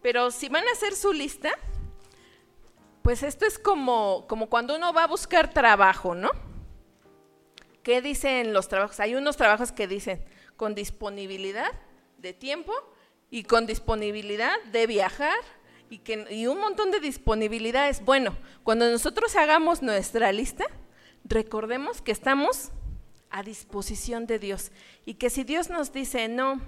Pero 0.00 0.30
si 0.30 0.48
van 0.48 0.66
a 0.66 0.72
hacer 0.72 0.94
su 0.94 1.12
lista, 1.12 1.52
pues 3.02 3.22
esto 3.22 3.44
es 3.44 3.58
como, 3.58 4.24
como 4.26 4.48
cuando 4.48 4.74
uno 4.74 4.92
va 4.94 5.04
a 5.04 5.06
buscar 5.06 5.52
trabajo, 5.52 6.14
¿no? 6.14 6.30
¿Qué 7.82 8.00
dicen 8.00 8.54
los 8.54 8.68
trabajos? 8.68 8.98
Hay 9.00 9.14
unos 9.14 9.36
trabajos 9.36 9.70
que 9.70 9.86
dicen 9.86 10.24
con 10.56 10.74
disponibilidad 10.74 11.70
de 12.18 12.32
tiempo 12.32 12.72
y 13.30 13.44
con 13.44 13.66
disponibilidad 13.66 14.62
de 14.72 14.86
viajar 14.86 15.38
y, 15.90 15.98
que, 15.98 16.26
y 16.30 16.46
un 16.46 16.58
montón 16.58 16.90
de 16.90 17.00
disponibilidades. 17.00 18.04
Bueno, 18.04 18.36
cuando 18.62 18.90
nosotros 18.90 19.36
hagamos 19.36 19.82
nuestra 19.82 20.32
lista, 20.32 20.64
recordemos 21.24 22.02
que 22.02 22.12
estamos 22.12 22.70
a 23.30 23.42
disposición 23.42 24.26
de 24.26 24.38
Dios. 24.38 24.72
Y 25.04 25.14
que 25.14 25.30
si 25.30 25.44
Dios 25.44 25.70
nos 25.70 25.92
dice, 25.92 26.28
no, 26.28 26.60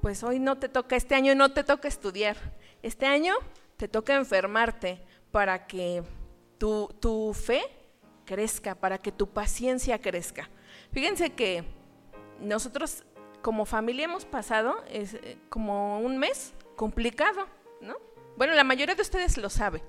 pues 0.00 0.22
hoy 0.22 0.38
no 0.38 0.58
te 0.58 0.68
toca, 0.68 0.96
este 0.96 1.14
año 1.14 1.34
no 1.34 1.52
te 1.52 1.64
toca 1.64 1.88
estudiar, 1.88 2.36
este 2.82 3.06
año 3.06 3.34
te 3.76 3.88
toca 3.88 4.14
enfermarte 4.14 5.00
para 5.30 5.66
que 5.66 6.02
tu, 6.58 6.88
tu 7.00 7.32
fe 7.34 7.62
crezca, 8.24 8.74
para 8.74 8.98
que 8.98 9.12
tu 9.12 9.28
paciencia 9.28 10.00
crezca. 10.00 10.48
Fíjense 10.92 11.30
que 11.30 11.64
nosotros 12.40 13.04
como 13.44 13.66
familia 13.66 14.06
hemos 14.06 14.24
pasado 14.24 14.74
es, 14.88 15.12
eh, 15.12 15.36
como 15.50 16.00
un 16.00 16.16
mes 16.16 16.54
complicado, 16.76 17.46
¿no? 17.82 17.94
Bueno, 18.38 18.54
la 18.54 18.64
mayoría 18.64 18.94
de 18.94 19.02
ustedes 19.02 19.36
lo 19.36 19.50
sabe. 19.50 19.82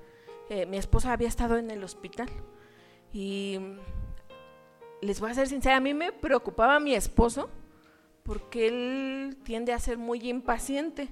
Eh, 0.50 0.66
mi 0.66 0.76
esposa 0.76 1.14
había 1.14 1.26
estado 1.26 1.56
en 1.56 1.70
el 1.70 1.82
hospital 1.82 2.28
y 3.14 3.58
les 5.00 5.20
voy 5.20 5.30
a 5.30 5.34
ser 5.34 5.48
sincera, 5.48 5.76
a 5.76 5.80
mí 5.80 5.94
me 5.94 6.12
preocupaba 6.12 6.78
mi 6.80 6.94
esposo 6.94 7.48
porque 8.24 8.68
él 8.68 9.38
tiende 9.42 9.72
a 9.72 9.78
ser 9.78 9.96
muy 9.96 10.28
impaciente 10.28 11.08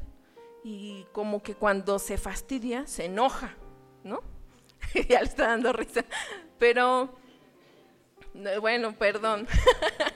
y 0.62 1.06
como 1.12 1.42
que 1.42 1.54
cuando 1.54 1.98
se 1.98 2.18
fastidia 2.18 2.86
se 2.86 3.06
enoja, 3.06 3.56
¿no? 4.02 4.20
ya 5.08 5.20
le 5.20 5.28
está 5.28 5.46
dando 5.46 5.72
risa. 5.72 6.04
Pero, 6.58 7.08
bueno, 8.60 8.94
perdón. 8.98 9.48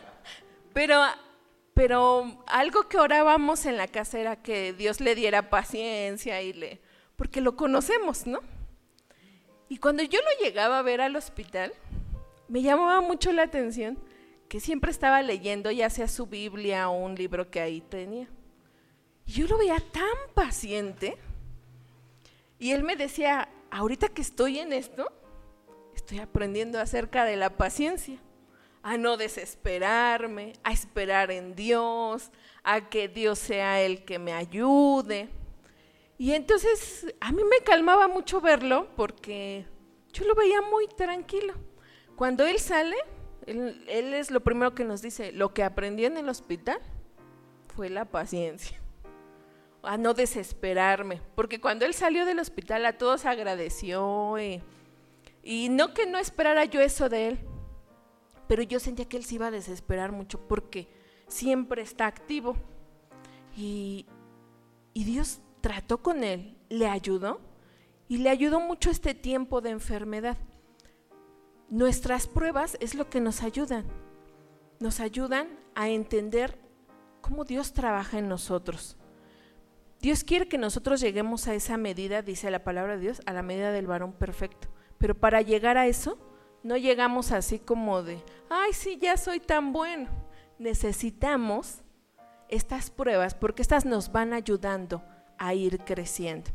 pero, 0.74 1.02
pero 1.78 2.42
algo 2.48 2.88
que 2.88 2.98
orábamos 2.98 3.64
en 3.64 3.76
la 3.76 3.86
casa 3.86 4.18
era 4.18 4.34
que 4.34 4.72
Dios 4.72 5.00
le 5.00 5.14
diera 5.14 5.48
paciencia 5.48 6.42
y 6.42 6.52
le, 6.52 6.80
porque 7.14 7.40
lo 7.40 7.54
conocemos, 7.54 8.26
¿no? 8.26 8.40
Y 9.68 9.78
cuando 9.78 10.02
yo 10.02 10.18
lo 10.18 10.44
llegaba 10.44 10.80
a 10.80 10.82
ver 10.82 11.00
al 11.00 11.14
hospital, 11.14 11.72
me 12.48 12.62
llamaba 12.62 13.00
mucho 13.00 13.30
la 13.30 13.44
atención 13.44 13.96
que 14.48 14.58
siempre 14.58 14.90
estaba 14.90 15.22
leyendo 15.22 15.70
ya 15.70 15.88
sea 15.88 16.08
su 16.08 16.26
Biblia 16.26 16.88
o 16.88 16.98
un 16.98 17.14
libro 17.14 17.48
que 17.48 17.60
ahí 17.60 17.80
tenía. 17.80 18.28
Y 19.24 19.34
yo 19.34 19.46
lo 19.46 19.56
veía 19.56 19.78
tan 19.78 20.34
paciente. 20.34 21.16
Y 22.58 22.72
él 22.72 22.82
me 22.82 22.96
decía, 22.96 23.50
ahorita 23.70 24.08
que 24.08 24.22
estoy 24.22 24.58
en 24.58 24.72
esto, 24.72 25.12
estoy 25.94 26.18
aprendiendo 26.18 26.80
acerca 26.80 27.24
de 27.24 27.36
la 27.36 27.56
paciencia, 27.56 28.18
a 28.82 28.96
no 28.96 29.16
desesperarme, 29.16 30.54
a 30.62 30.72
esperar 30.72 31.30
en 31.30 31.54
Dios, 31.54 32.30
a 32.62 32.88
que 32.88 33.08
Dios 33.08 33.38
sea 33.38 33.80
el 33.80 34.04
que 34.04 34.18
me 34.18 34.32
ayude. 34.32 35.28
Y 36.16 36.32
entonces 36.32 37.14
a 37.20 37.32
mí 37.32 37.42
me 37.44 37.64
calmaba 37.64 38.08
mucho 38.08 38.40
verlo 38.40 38.88
porque 38.96 39.66
yo 40.12 40.24
lo 40.24 40.34
veía 40.34 40.60
muy 40.62 40.86
tranquilo. 40.88 41.54
Cuando 42.16 42.44
él 42.46 42.58
sale, 42.58 42.96
él, 43.46 44.14
es 44.14 44.30
lo 44.30 44.40
primero 44.40 44.74
que 44.74 44.84
nos 44.84 45.00
dice, 45.00 45.32
lo 45.32 45.54
que 45.54 45.62
aprendí 45.62 46.04
en 46.04 46.16
el 46.16 46.28
hospital 46.28 46.80
fue 47.74 47.88
la 47.88 48.04
paciencia, 48.04 48.80
a 49.82 49.96
no 49.96 50.14
desesperarme, 50.14 51.22
porque 51.36 51.60
cuando 51.60 51.86
él 51.86 51.94
salió 51.94 52.26
del 52.26 52.40
hospital 52.40 52.84
a 52.86 52.98
todos 52.98 53.24
agradeció 53.24 54.36
y, 54.40 54.60
y 55.44 55.68
no 55.68 55.94
que 55.94 56.06
no 56.06 56.18
esperara 56.18 56.64
yo 56.64 56.80
eso 56.80 57.08
de 57.08 57.28
él, 57.28 57.38
pero 58.48 58.62
yo 58.62 58.80
sentía 58.80 59.08
que 59.08 59.18
él 59.18 59.24
se 59.24 59.36
iba 59.36 59.46
a 59.48 59.52
desesperar 59.52 60.10
mucho 60.10 60.48
porque 60.48 60.88
siempre 61.28 61.82
está 61.82 62.06
activo 62.06 62.56
y, 63.56 64.06
y 64.94 65.04
Dios 65.04 65.40
trató 65.60 66.02
con 66.02 66.24
él, 66.24 66.56
le 66.68 66.88
ayudó 66.88 67.40
y 68.08 68.18
le 68.18 68.30
ayudó 68.30 68.58
mucho 68.58 68.90
este 68.90 69.14
tiempo 69.14 69.60
de 69.60 69.70
enfermedad. 69.70 70.38
Nuestras 71.68 72.26
pruebas 72.26 72.78
es 72.80 72.94
lo 72.94 73.10
que 73.10 73.20
nos 73.20 73.42
ayudan, 73.42 73.84
nos 74.80 75.00
ayudan 75.00 75.48
a 75.74 75.90
entender 75.90 76.58
cómo 77.20 77.44
Dios 77.44 77.74
trabaja 77.74 78.18
en 78.18 78.28
nosotros. 78.28 78.96
Dios 80.00 80.24
quiere 80.24 80.48
que 80.48 80.58
nosotros 80.58 81.00
lleguemos 81.00 81.48
a 81.48 81.54
esa 81.54 81.76
medida, 81.76 82.22
dice 82.22 82.50
la 82.50 82.64
palabra 82.64 82.94
de 82.94 83.02
Dios, 83.02 83.20
a 83.26 83.32
la 83.32 83.42
medida 83.42 83.72
del 83.72 83.86
varón 83.86 84.12
perfecto. 84.12 84.68
Pero 84.96 85.14
para 85.14 85.42
llegar 85.42 85.76
a 85.76 85.86
eso, 85.86 86.18
no 86.62 86.76
llegamos 86.76 87.32
así 87.32 87.58
como 87.58 88.02
de, 88.02 88.22
ay, 88.48 88.72
sí, 88.72 88.98
ya 89.00 89.16
soy 89.16 89.40
tan 89.40 89.72
bueno. 89.72 90.08
Necesitamos 90.58 91.82
estas 92.48 92.90
pruebas 92.90 93.34
porque 93.34 93.62
estas 93.62 93.84
nos 93.84 94.10
van 94.10 94.32
ayudando 94.32 95.02
a 95.38 95.54
ir 95.54 95.78
creciendo. 95.80 96.50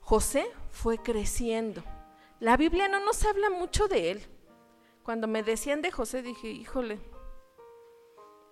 José 0.00 0.46
fue 0.70 0.98
creciendo. 0.98 1.82
La 2.40 2.56
Biblia 2.56 2.88
no 2.88 3.04
nos 3.04 3.24
habla 3.24 3.50
mucho 3.50 3.86
de 3.86 4.10
él. 4.10 4.26
Cuando 5.02 5.26
me 5.26 5.42
decían 5.42 5.82
de 5.82 5.90
José 5.90 6.22
dije, 6.22 6.48
híjole, 6.48 6.98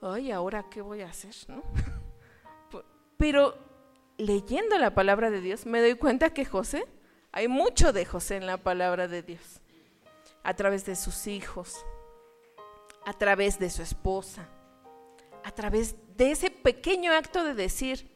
ay, 0.02 0.30
ahora 0.30 0.66
qué 0.70 0.80
voy 0.80 1.02
a 1.02 1.08
hacer, 1.08 1.34
¿no? 1.48 1.62
Pero 3.16 3.56
leyendo 4.16 4.78
la 4.78 4.94
palabra 4.94 5.30
de 5.30 5.40
Dios 5.40 5.66
me 5.66 5.80
doy 5.80 5.94
cuenta 5.94 6.30
que 6.30 6.44
José, 6.44 6.86
hay 7.32 7.48
mucho 7.48 7.92
de 7.92 8.04
José 8.04 8.36
en 8.36 8.46
la 8.46 8.58
palabra 8.58 9.08
de 9.08 9.22
Dios, 9.22 9.60
a 10.42 10.54
través 10.54 10.84
de 10.86 10.96
sus 10.96 11.26
hijos, 11.26 11.84
a 13.04 13.12
través 13.12 13.58
de 13.58 13.70
su 13.70 13.82
esposa, 13.82 14.48
a 15.44 15.50
través 15.50 15.96
de 16.16 16.32
ese 16.32 16.50
pequeño 16.50 17.12
acto 17.12 17.44
de 17.44 17.54
decir, 17.54 18.10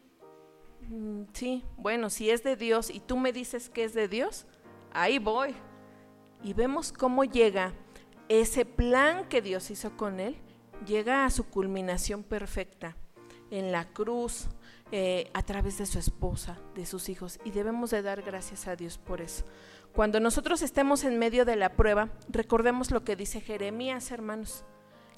Mm, 0.88 1.24
sí, 1.32 1.64
bueno, 1.76 2.10
si 2.10 2.30
es 2.30 2.42
de 2.42 2.56
Dios 2.56 2.90
y 2.90 3.00
tú 3.00 3.16
me 3.16 3.32
dices 3.32 3.70
que 3.70 3.84
es 3.84 3.94
de 3.94 4.08
Dios, 4.08 4.46
ahí 4.92 5.18
voy. 5.18 5.54
Y 6.42 6.52
vemos 6.52 6.92
cómo 6.92 7.24
llega 7.24 7.72
ese 8.28 8.64
plan 8.64 9.28
que 9.28 9.40
Dios 9.40 9.70
hizo 9.70 9.96
con 9.96 10.20
él, 10.20 10.36
llega 10.86 11.24
a 11.24 11.30
su 11.30 11.44
culminación 11.44 12.22
perfecta 12.22 12.96
en 13.50 13.72
la 13.72 13.86
cruz, 13.92 14.48
eh, 14.92 15.30
a 15.34 15.42
través 15.42 15.78
de 15.78 15.86
su 15.86 15.98
esposa, 15.98 16.58
de 16.74 16.86
sus 16.86 17.08
hijos. 17.08 17.38
Y 17.44 17.50
debemos 17.50 17.90
de 17.90 18.02
dar 18.02 18.22
gracias 18.22 18.66
a 18.66 18.76
Dios 18.76 18.98
por 18.98 19.20
eso. 19.20 19.44
Cuando 19.92 20.20
nosotros 20.20 20.62
estemos 20.62 21.04
en 21.04 21.18
medio 21.18 21.44
de 21.44 21.56
la 21.56 21.76
prueba, 21.76 22.10
recordemos 22.28 22.90
lo 22.90 23.04
que 23.04 23.16
dice 23.16 23.40
Jeremías, 23.40 24.10
hermanos, 24.10 24.64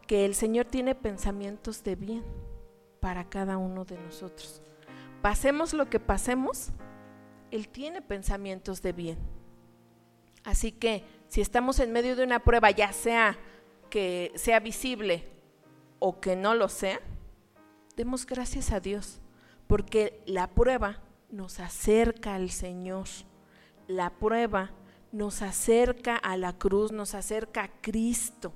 que 0.07 0.25
el 0.25 0.35
Señor 0.35 0.67
tiene 0.67 0.95
pensamientos 0.95 1.83
de 1.83 1.97
bien 1.97 2.25
para 3.01 3.29
cada 3.29 3.57
uno 3.57 3.85
de 3.85 3.99
nosotros 3.99 4.63
pasemos 5.27 5.73
lo 5.73 5.91
que 5.91 5.99
pasemos, 5.99 6.69
Él 7.51 7.69
tiene 7.69 8.01
pensamientos 8.01 8.81
de 8.81 8.93
bien. 8.93 9.19
Así 10.45 10.71
que 10.71 11.03
si 11.27 11.41
estamos 11.41 11.81
en 11.81 11.91
medio 11.91 12.15
de 12.15 12.23
una 12.23 12.45
prueba, 12.45 12.71
ya 12.71 12.93
sea 12.93 13.37
que 13.91 14.31
sea 14.37 14.61
visible 14.61 15.25
o 15.99 16.21
que 16.21 16.37
no 16.37 16.55
lo 16.55 16.69
sea, 16.69 17.01
demos 17.97 18.27
gracias 18.27 18.73
a 18.73 18.81
Dios, 18.81 19.21
porque 19.67 20.23
la 20.27 20.49
prueba 20.49 21.01
nos 21.31 21.59
acerca 21.61 22.35
al 22.35 22.51
Señor. 22.51 23.07
La 23.89 24.11
prueba 24.11 24.71
nos 25.13 25.43
acerca 25.43 26.17
a 26.17 26.37
la 26.37 26.53
cruz, 26.53 26.93
nos 26.93 27.15
acerca 27.15 27.65
a 27.65 27.81
Cristo. 27.81 28.53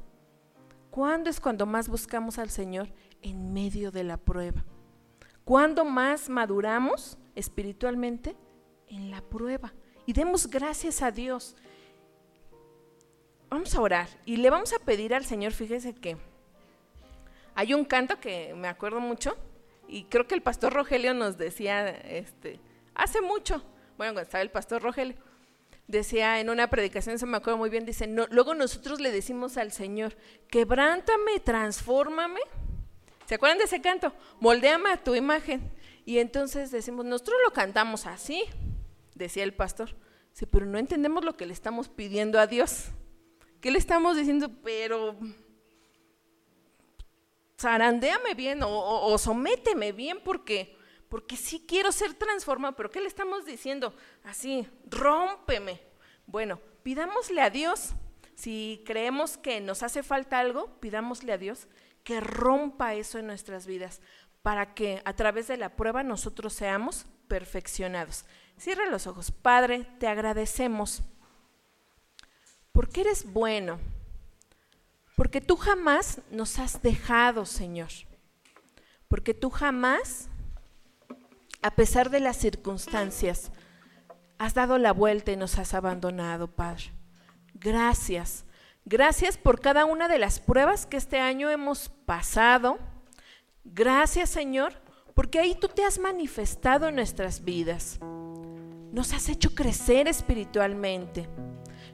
¿Cuándo 0.90 1.31
es 1.31 1.40
cuando 1.40 1.66
más 1.66 1.88
buscamos 1.88 2.38
al 2.38 2.50
Señor? 2.50 2.92
En 3.22 3.53
medio 3.53 3.90
de 3.90 4.05
la 4.05 4.18
prueba. 4.18 4.64
¿Cuándo 5.44 5.85
más 5.85 6.29
maduramos 6.29 7.18
espiritualmente? 7.35 8.37
En 8.88 9.11
la 9.11 9.22
prueba. 9.22 9.72
Y 10.05 10.12
demos 10.12 10.48
gracias 10.48 11.03
a 11.03 11.11
Dios. 11.11 11.57
Vamos 13.48 13.74
a 13.74 13.81
orar 13.81 14.09
y 14.24 14.37
le 14.37 14.50
vamos 14.50 14.72
a 14.72 14.79
pedir 14.79 15.14
al 15.14 15.24
Señor, 15.24 15.53
fíjese 15.53 15.94
que 15.94 16.16
hay 17.55 17.75
un 17.75 17.85
canto 17.85 18.21
que 18.21 18.55
me 18.55 18.69
acuerdo 18.69 19.01
mucho 19.01 19.37
y 19.89 20.05
creo 20.05 20.27
que 20.27 20.35
el 20.35 20.43
pastor 20.43 20.73
Rogelio 20.73 21.15
nos 21.15 21.37
decía, 21.37 21.89
este, 21.89 22.61
hace 22.95 23.21
mucho, 23.21 23.63
bueno, 23.97 24.13
cuando 24.13 24.21
estaba 24.23 24.43
el 24.43 24.51
pastor 24.51 24.83
Rogelio, 24.83 25.17
decía 25.87 26.41
en 26.41 26.51
una 26.51 26.71
predicación, 26.71 27.19
se 27.19 27.27
me 27.27 27.37
acuerdo 27.37 27.59
muy 27.59 27.71
bien, 27.71 27.85
dice, 27.85 28.07
luego 28.07 28.55
nosotros 28.55 29.01
le 29.01 29.11
decimos 29.11 29.57
al 29.57 29.73
Señor, 29.73 30.17
quebrántame, 30.49 31.41
transfórmame 31.41 32.41
¿Se 33.31 33.37
acuerdan 33.37 33.59
de 33.59 33.65
ese 33.67 33.81
canto? 33.81 34.13
Moldeame 34.41 34.91
a 34.91 34.97
tu 34.97 35.15
imagen. 35.15 35.71
Y 36.05 36.19
entonces 36.19 36.73
decimos, 36.73 37.05
nosotros 37.05 37.37
lo 37.47 37.53
cantamos 37.53 38.07
así, 38.07 38.43
decía 39.15 39.45
el 39.45 39.55
pastor. 39.55 39.95
Sí, 40.33 40.47
pero 40.47 40.67
no 40.67 40.79
entendemos 40.79 41.25
lo 41.25 41.37
que 41.37 41.47
le 41.47 41.53
estamos 41.53 41.89
pidiendo 41.89 42.41
a 42.41 42.49
Dios. 42.49 42.87
¿Qué 43.61 43.71
le 43.71 43.79
estamos 43.79 44.17
diciendo? 44.17 44.51
Pero 44.65 45.17
zarandéame 47.61 48.35
bien 48.35 48.61
o, 48.64 49.18
sométeme 49.18 49.92
bien 49.92 50.20
porque, 50.25 50.77
porque 51.09 51.37
sí 51.37 51.64
quiero 51.68 51.92
ser 51.92 52.14
transformado. 52.14 52.75
Pero 52.75 52.90
¿qué 52.90 53.01
le 53.01 53.09
estamos 53.09 53.44
diciendo? 53.44 53.94
Así, 54.25 54.66
rómpeme. 54.87 55.81
Bueno, 56.27 56.61
pidámosle 56.83 57.42
a 57.42 57.51
Dios. 57.51 57.90
Si 58.35 58.83
creemos 58.87 59.37
que 59.37 59.61
nos 59.61 59.83
hace 59.83 60.03
falta 60.03 60.38
algo, 60.38 60.81
pidámosle 60.81 61.33
a 61.33 61.38
Dios 61.38 61.68
que 62.03 62.20
rompa 62.20 62.94
eso 62.94 63.18
en 63.18 63.27
nuestras 63.27 63.66
vidas, 63.66 64.01
para 64.40 64.73
que 64.73 65.03
a 65.05 65.12
través 65.12 65.46
de 65.49 65.59
la 65.59 65.77
prueba 65.77 66.03
nosotros 66.03 66.55
seamos 66.55 67.05
perfeccionados. 67.29 68.25
Cierra 68.57 68.87
los 68.87 69.07
ojos. 69.07 69.31
Padre, 69.31 69.87
te 69.99 70.09
agradecemos 70.09 71.03
porque 72.73 73.03
eres 73.03 73.31
bueno, 73.31 73.79
Porque 75.20 75.42
tú 75.42 75.59
jamás 75.59 76.22
nos 76.30 76.59
has 76.59 76.80
dejado, 76.80 77.44
Señor. 77.44 77.90
Porque 79.06 79.35
tú 79.35 79.50
jamás, 79.50 80.30
a 81.61 81.72
pesar 81.72 82.09
de 82.09 82.20
las 82.20 82.38
circunstancias, 82.38 83.52
has 84.38 84.54
dado 84.54 84.78
la 84.78 84.94
vuelta 84.94 85.30
y 85.30 85.37
nos 85.37 85.59
has 85.59 85.74
abandonado, 85.74 86.48
Padre. 86.48 86.85
Gracias. 87.52 88.46
Gracias 88.87 89.37
por 89.37 89.61
cada 89.61 89.85
una 89.85 90.09
de 90.09 90.18
las 90.18 90.40
pruebas 90.40 90.87
que 90.87 90.96
este 90.96 91.18
año 91.18 91.50
hemos 91.50 91.90
pasado. 92.06 92.78
Gracias, 93.62 94.30
Señor, 94.30 94.72
porque 95.12 95.38
ahí 95.38 95.54
tú 95.54 95.68
te 95.68 95.85
has 95.85 95.98
manifestado 95.98 96.88
en 96.88 96.94
nuestras 96.94 97.44
vidas. 97.44 97.98
Nos 98.90 99.12
has 99.12 99.28
hecho 99.28 99.54
crecer 99.54 100.09
espiritualmente. 100.09 101.28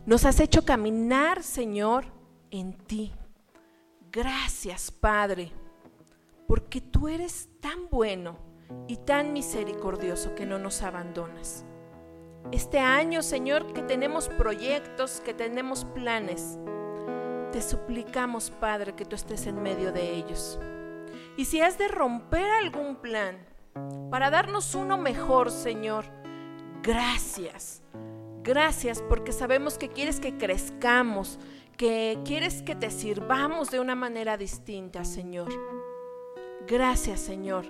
Nos 0.06 0.24
has 0.24 0.38
hecho 0.38 0.64
caminar, 0.64 1.42
Señor, 1.42 2.14
en 2.50 2.72
ti. 2.72 3.12
Gracias, 4.10 4.90
Padre, 4.90 5.52
porque 6.46 6.80
tú 6.80 7.08
eres 7.08 7.48
tan 7.60 7.88
bueno 7.90 8.38
y 8.88 8.96
tan 8.96 9.32
misericordioso 9.32 10.34
que 10.34 10.46
no 10.46 10.58
nos 10.58 10.82
abandonas. 10.82 11.64
Este 12.52 12.78
año, 12.78 13.22
Señor, 13.22 13.72
que 13.72 13.82
tenemos 13.82 14.28
proyectos, 14.28 15.20
que 15.20 15.34
tenemos 15.34 15.84
planes, 15.84 16.58
te 17.52 17.60
suplicamos, 17.60 18.50
Padre, 18.50 18.94
que 18.94 19.04
tú 19.04 19.16
estés 19.16 19.46
en 19.46 19.62
medio 19.62 19.92
de 19.92 20.14
ellos. 20.14 20.58
Y 21.36 21.46
si 21.46 21.60
has 21.60 21.76
de 21.76 21.88
romper 21.88 22.48
algún 22.62 22.96
plan 22.96 23.36
para 24.10 24.30
darnos 24.30 24.74
uno 24.74 24.96
mejor, 24.96 25.50
Señor, 25.50 26.06
gracias. 26.82 27.82
Gracias 28.42 29.02
porque 29.08 29.32
sabemos 29.32 29.76
que 29.76 29.88
quieres 29.88 30.20
que 30.20 30.38
crezcamos, 30.38 31.38
que 31.76 32.18
quieres 32.24 32.62
que 32.62 32.74
te 32.74 32.90
sirvamos 32.90 33.70
de 33.70 33.80
una 33.80 33.94
manera 33.94 34.36
distinta, 34.36 35.04
Señor. 35.04 35.48
Gracias, 36.66 37.20
Señor, 37.20 37.66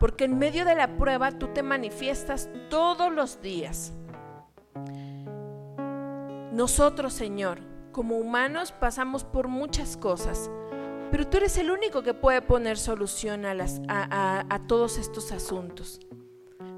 porque 0.00 0.24
en 0.24 0.38
medio 0.38 0.64
de 0.64 0.74
la 0.74 0.96
prueba 0.96 1.32
tú 1.32 1.48
te 1.48 1.62
manifiestas 1.62 2.48
todos 2.68 3.12
los 3.12 3.40
días. 3.40 3.92
Nosotros, 6.52 7.12
Señor, 7.12 7.60
como 7.92 8.16
humanos 8.16 8.72
pasamos 8.72 9.24
por 9.24 9.48
muchas 9.48 9.96
cosas, 9.96 10.50
pero 11.10 11.26
tú 11.26 11.38
eres 11.38 11.56
el 11.58 11.70
único 11.70 12.02
que 12.02 12.14
puede 12.14 12.42
poner 12.42 12.76
solución 12.76 13.44
a, 13.46 14.60
todos 14.66 14.98
estos 14.98 15.32
asuntos. 15.32 16.00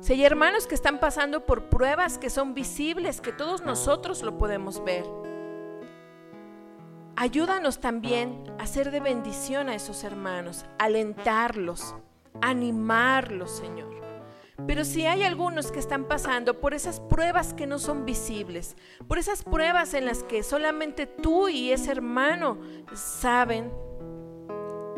Si 0.01 0.13
hay 0.13 0.25
hermanos 0.25 0.67
que 0.67 0.75
están 0.75 1.01
pasando 1.01 1.47
por 1.47 1.69
pruebas 1.69 2.19
que 2.19 2.31
son 2.31 2.55
visibles, 2.55 3.21
que 3.21 3.33
todos 3.33 3.63
nosotros 3.63 4.23
lo 4.23 4.39
podemos 4.39 4.83
ver. 4.85 5.05
Ayúdanos 7.21 7.81
también 7.81 8.45
a 8.59 8.67
ser 8.67 8.91
de 8.91 8.99
bendición 8.99 9.69
a 9.69 9.75
esos 9.75 10.05
hermanos, 10.05 10.65
alentarlos, 10.79 11.95
animarlos, 12.41 13.51
Señor. 13.51 13.91
Pero 14.67 14.87
si 14.87 15.05
hay 15.05 15.25
algunos 15.25 15.71
que 15.71 15.81
están 15.81 16.05
pasando 16.07 16.61
por 16.61 16.73
esas 16.73 16.99
pruebas 16.99 17.53
que 17.53 17.67
no 17.67 17.79
son 17.79 18.07
visibles, 18.07 18.75
por 19.07 19.19
esas 19.19 19.43
pruebas 19.43 19.93
en 19.93 20.07
las 20.07 20.23
que 20.23 20.43
solamente 20.43 21.07
tú 21.07 21.51
y 21.51 21.73
ese 21.73 21.91
hermano 21.91 22.57
saben, 22.95 23.71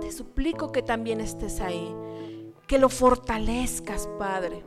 te 0.01 0.13
suplico 0.13 0.71
que 0.71 0.83
también 0.83 1.21
estés 1.21 1.61
ahí, 1.61 1.93
que 2.69 2.79
lo 2.79 2.89
fortalezcas, 2.89 4.09
Padre. 4.21 4.63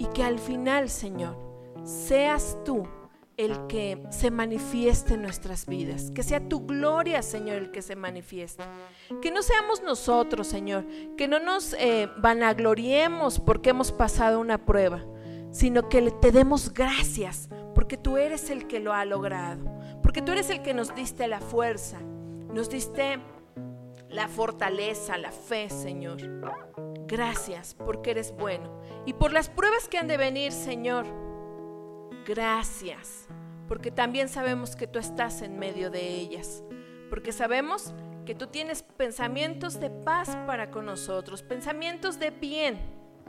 Y 0.00 0.06
que 0.06 0.24
al 0.24 0.40
final, 0.40 0.88
Señor, 0.88 1.36
seas 1.84 2.58
tú 2.64 2.88
el 3.38 3.68
que 3.68 4.02
se 4.10 4.30
manifieste 4.30 5.14
en 5.14 5.22
nuestras 5.22 5.64
vidas. 5.64 6.10
Que 6.10 6.24
sea 6.24 6.46
tu 6.46 6.66
gloria, 6.66 7.22
Señor, 7.22 7.56
el 7.56 7.70
que 7.70 7.82
se 7.82 7.96
manifieste. 7.96 8.64
Que 9.22 9.30
no 9.30 9.42
seamos 9.42 9.80
nosotros, 9.82 10.48
Señor. 10.48 10.84
Que 11.16 11.28
no 11.28 11.38
nos 11.38 11.72
eh, 11.74 12.10
vanagloriemos 12.18 13.38
porque 13.38 13.70
hemos 13.70 13.92
pasado 13.92 14.40
una 14.40 14.66
prueba, 14.66 15.04
sino 15.52 15.88
que 15.88 16.10
te 16.10 16.32
demos 16.32 16.74
gracias 16.74 17.48
porque 17.76 17.96
tú 17.96 18.18
eres 18.18 18.50
el 18.50 18.66
que 18.66 18.80
lo 18.80 18.92
ha 18.92 19.04
logrado. 19.04 19.64
Porque 20.02 20.20
tú 20.20 20.32
eres 20.32 20.50
el 20.50 20.62
que 20.62 20.74
nos 20.74 20.94
diste 20.96 21.28
la 21.28 21.40
fuerza, 21.40 22.00
nos 22.00 22.68
diste 22.68 23.20
la 24.08 24.26
fortaleza, 24.26 25.16
la 25.16 25.30
fe, 25.30 25.70
Señor. 25.70 26.18
Gracias 27.06 27.74
porque 27.74 28.10
eres 28.10 28.34
bueno. 28.36 28.82
Y 29.06 29.12
por 29.12 29.32
las 29.32 29.48
pruebas 29.48 29.88
que 29.88 29.96
han 29.96 30.08
de 30.08 30.16
venir, 30.16 30.50
Señor, 30.50 31.06
gracias. 32.28 33.26
Porque 33.66 33.90
también 33.90 34.28
sabemos 34.28 34.76
que 34.76 34.86
tú 34.86 34.98
estás 34.98 35.42
en 35.42 35.58
medio 35.58 35.90
de 35.90 36.06
ellas. 36.06 36.62
Porque 37.10 37.32
sabemos 37.32 37.94
que 38.26 38.34
tú 38.34 38.46
tienes 38.46 38.82
pensamientos 38.82 39.80
de 39.80 39.90
paz 39.90 40.36
para 40.46 40.70
con 40.70 40.86
nosotros, 40.86 41.42
pensamientos 41.42 42.18
de 42.18 42.30
bien 42.30 42.78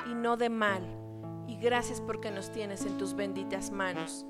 y 0.05 0.13
no 0.13 0.37
de 0.37 0.49
mal. 0.49 0.83
Y 1.47 1.57
gracias 1.57 2.01
porque 2.01 2.29
nos 2.29 2.51
tienes 2.51 2.85
en 2.85 2.97
tus 2.97 3.15
benditas 3.15 3.71
manos. 3.71 4.25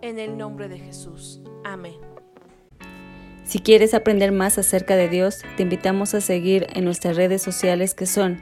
En 0.00 0.18
el 0.18 0.38
nombre 0.38 0.68
de 0.68 0.78
Jesús. 0.78 1.40
Amén. 1.64 1.96
Si 3.44 3.58
quieres 3.58 3.92
aprender 3.92 4.30
más 4.30 4.56
acerca 4.56 4.96
de 4.96 5.08
Dios, 5.08 5.40
te 5.56 5.64
invitamos 5.64 6.14
a 6.14 6.20
seguir 6.20 6.68
en 6.74 6.84
nuestras 6.84 7.16
redes 7.16 7.42
sociales 7.42 7.94
que 7.94 8.06
son 8.06 8.40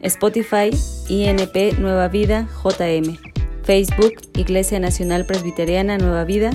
Spotify, 0.00 0.70
INP 1.08 1.78
Nueva 1.78 2.08
Vida, 2.08 2.48
JM, 2.62 3.31
Facebook, 3.64 4.14
Iglesia 4.36 4.78
Nacional 4.80 5.26
Presbiteriana 5.26 5.98
Nueva 5.98 6.24
Vida, 6.24 6.50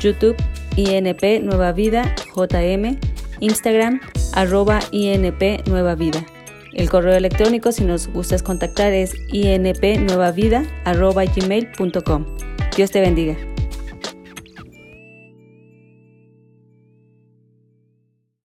YouTube, 0.00 0.36
INP 0.76 1.42
Nueva 1.42 1.72
Vida, 1.72 2.14
JM, 2.34 2.98
Instagram, 3.40 4.00
arroba 4.32 4.80
INP 4.90 5.66
Nueva 5.66 5.94
Vida. 5.94 6.24
El 6.72 6.88
correo 6.88 7.14
electrónico, 7.14 7.72
si 7.72 7.84
nos 7.84 8.08
gustas 8.08 8.42
contactar, 8.42 8.92
es 8.92 9.14
inpnuevavida, 9.32 10.64
arroba 10.84 11.24
gmail.com. 11.24 12.26
Dios 12.76 12.90
te 12.90 13.00
bendiga. 13.00 13.36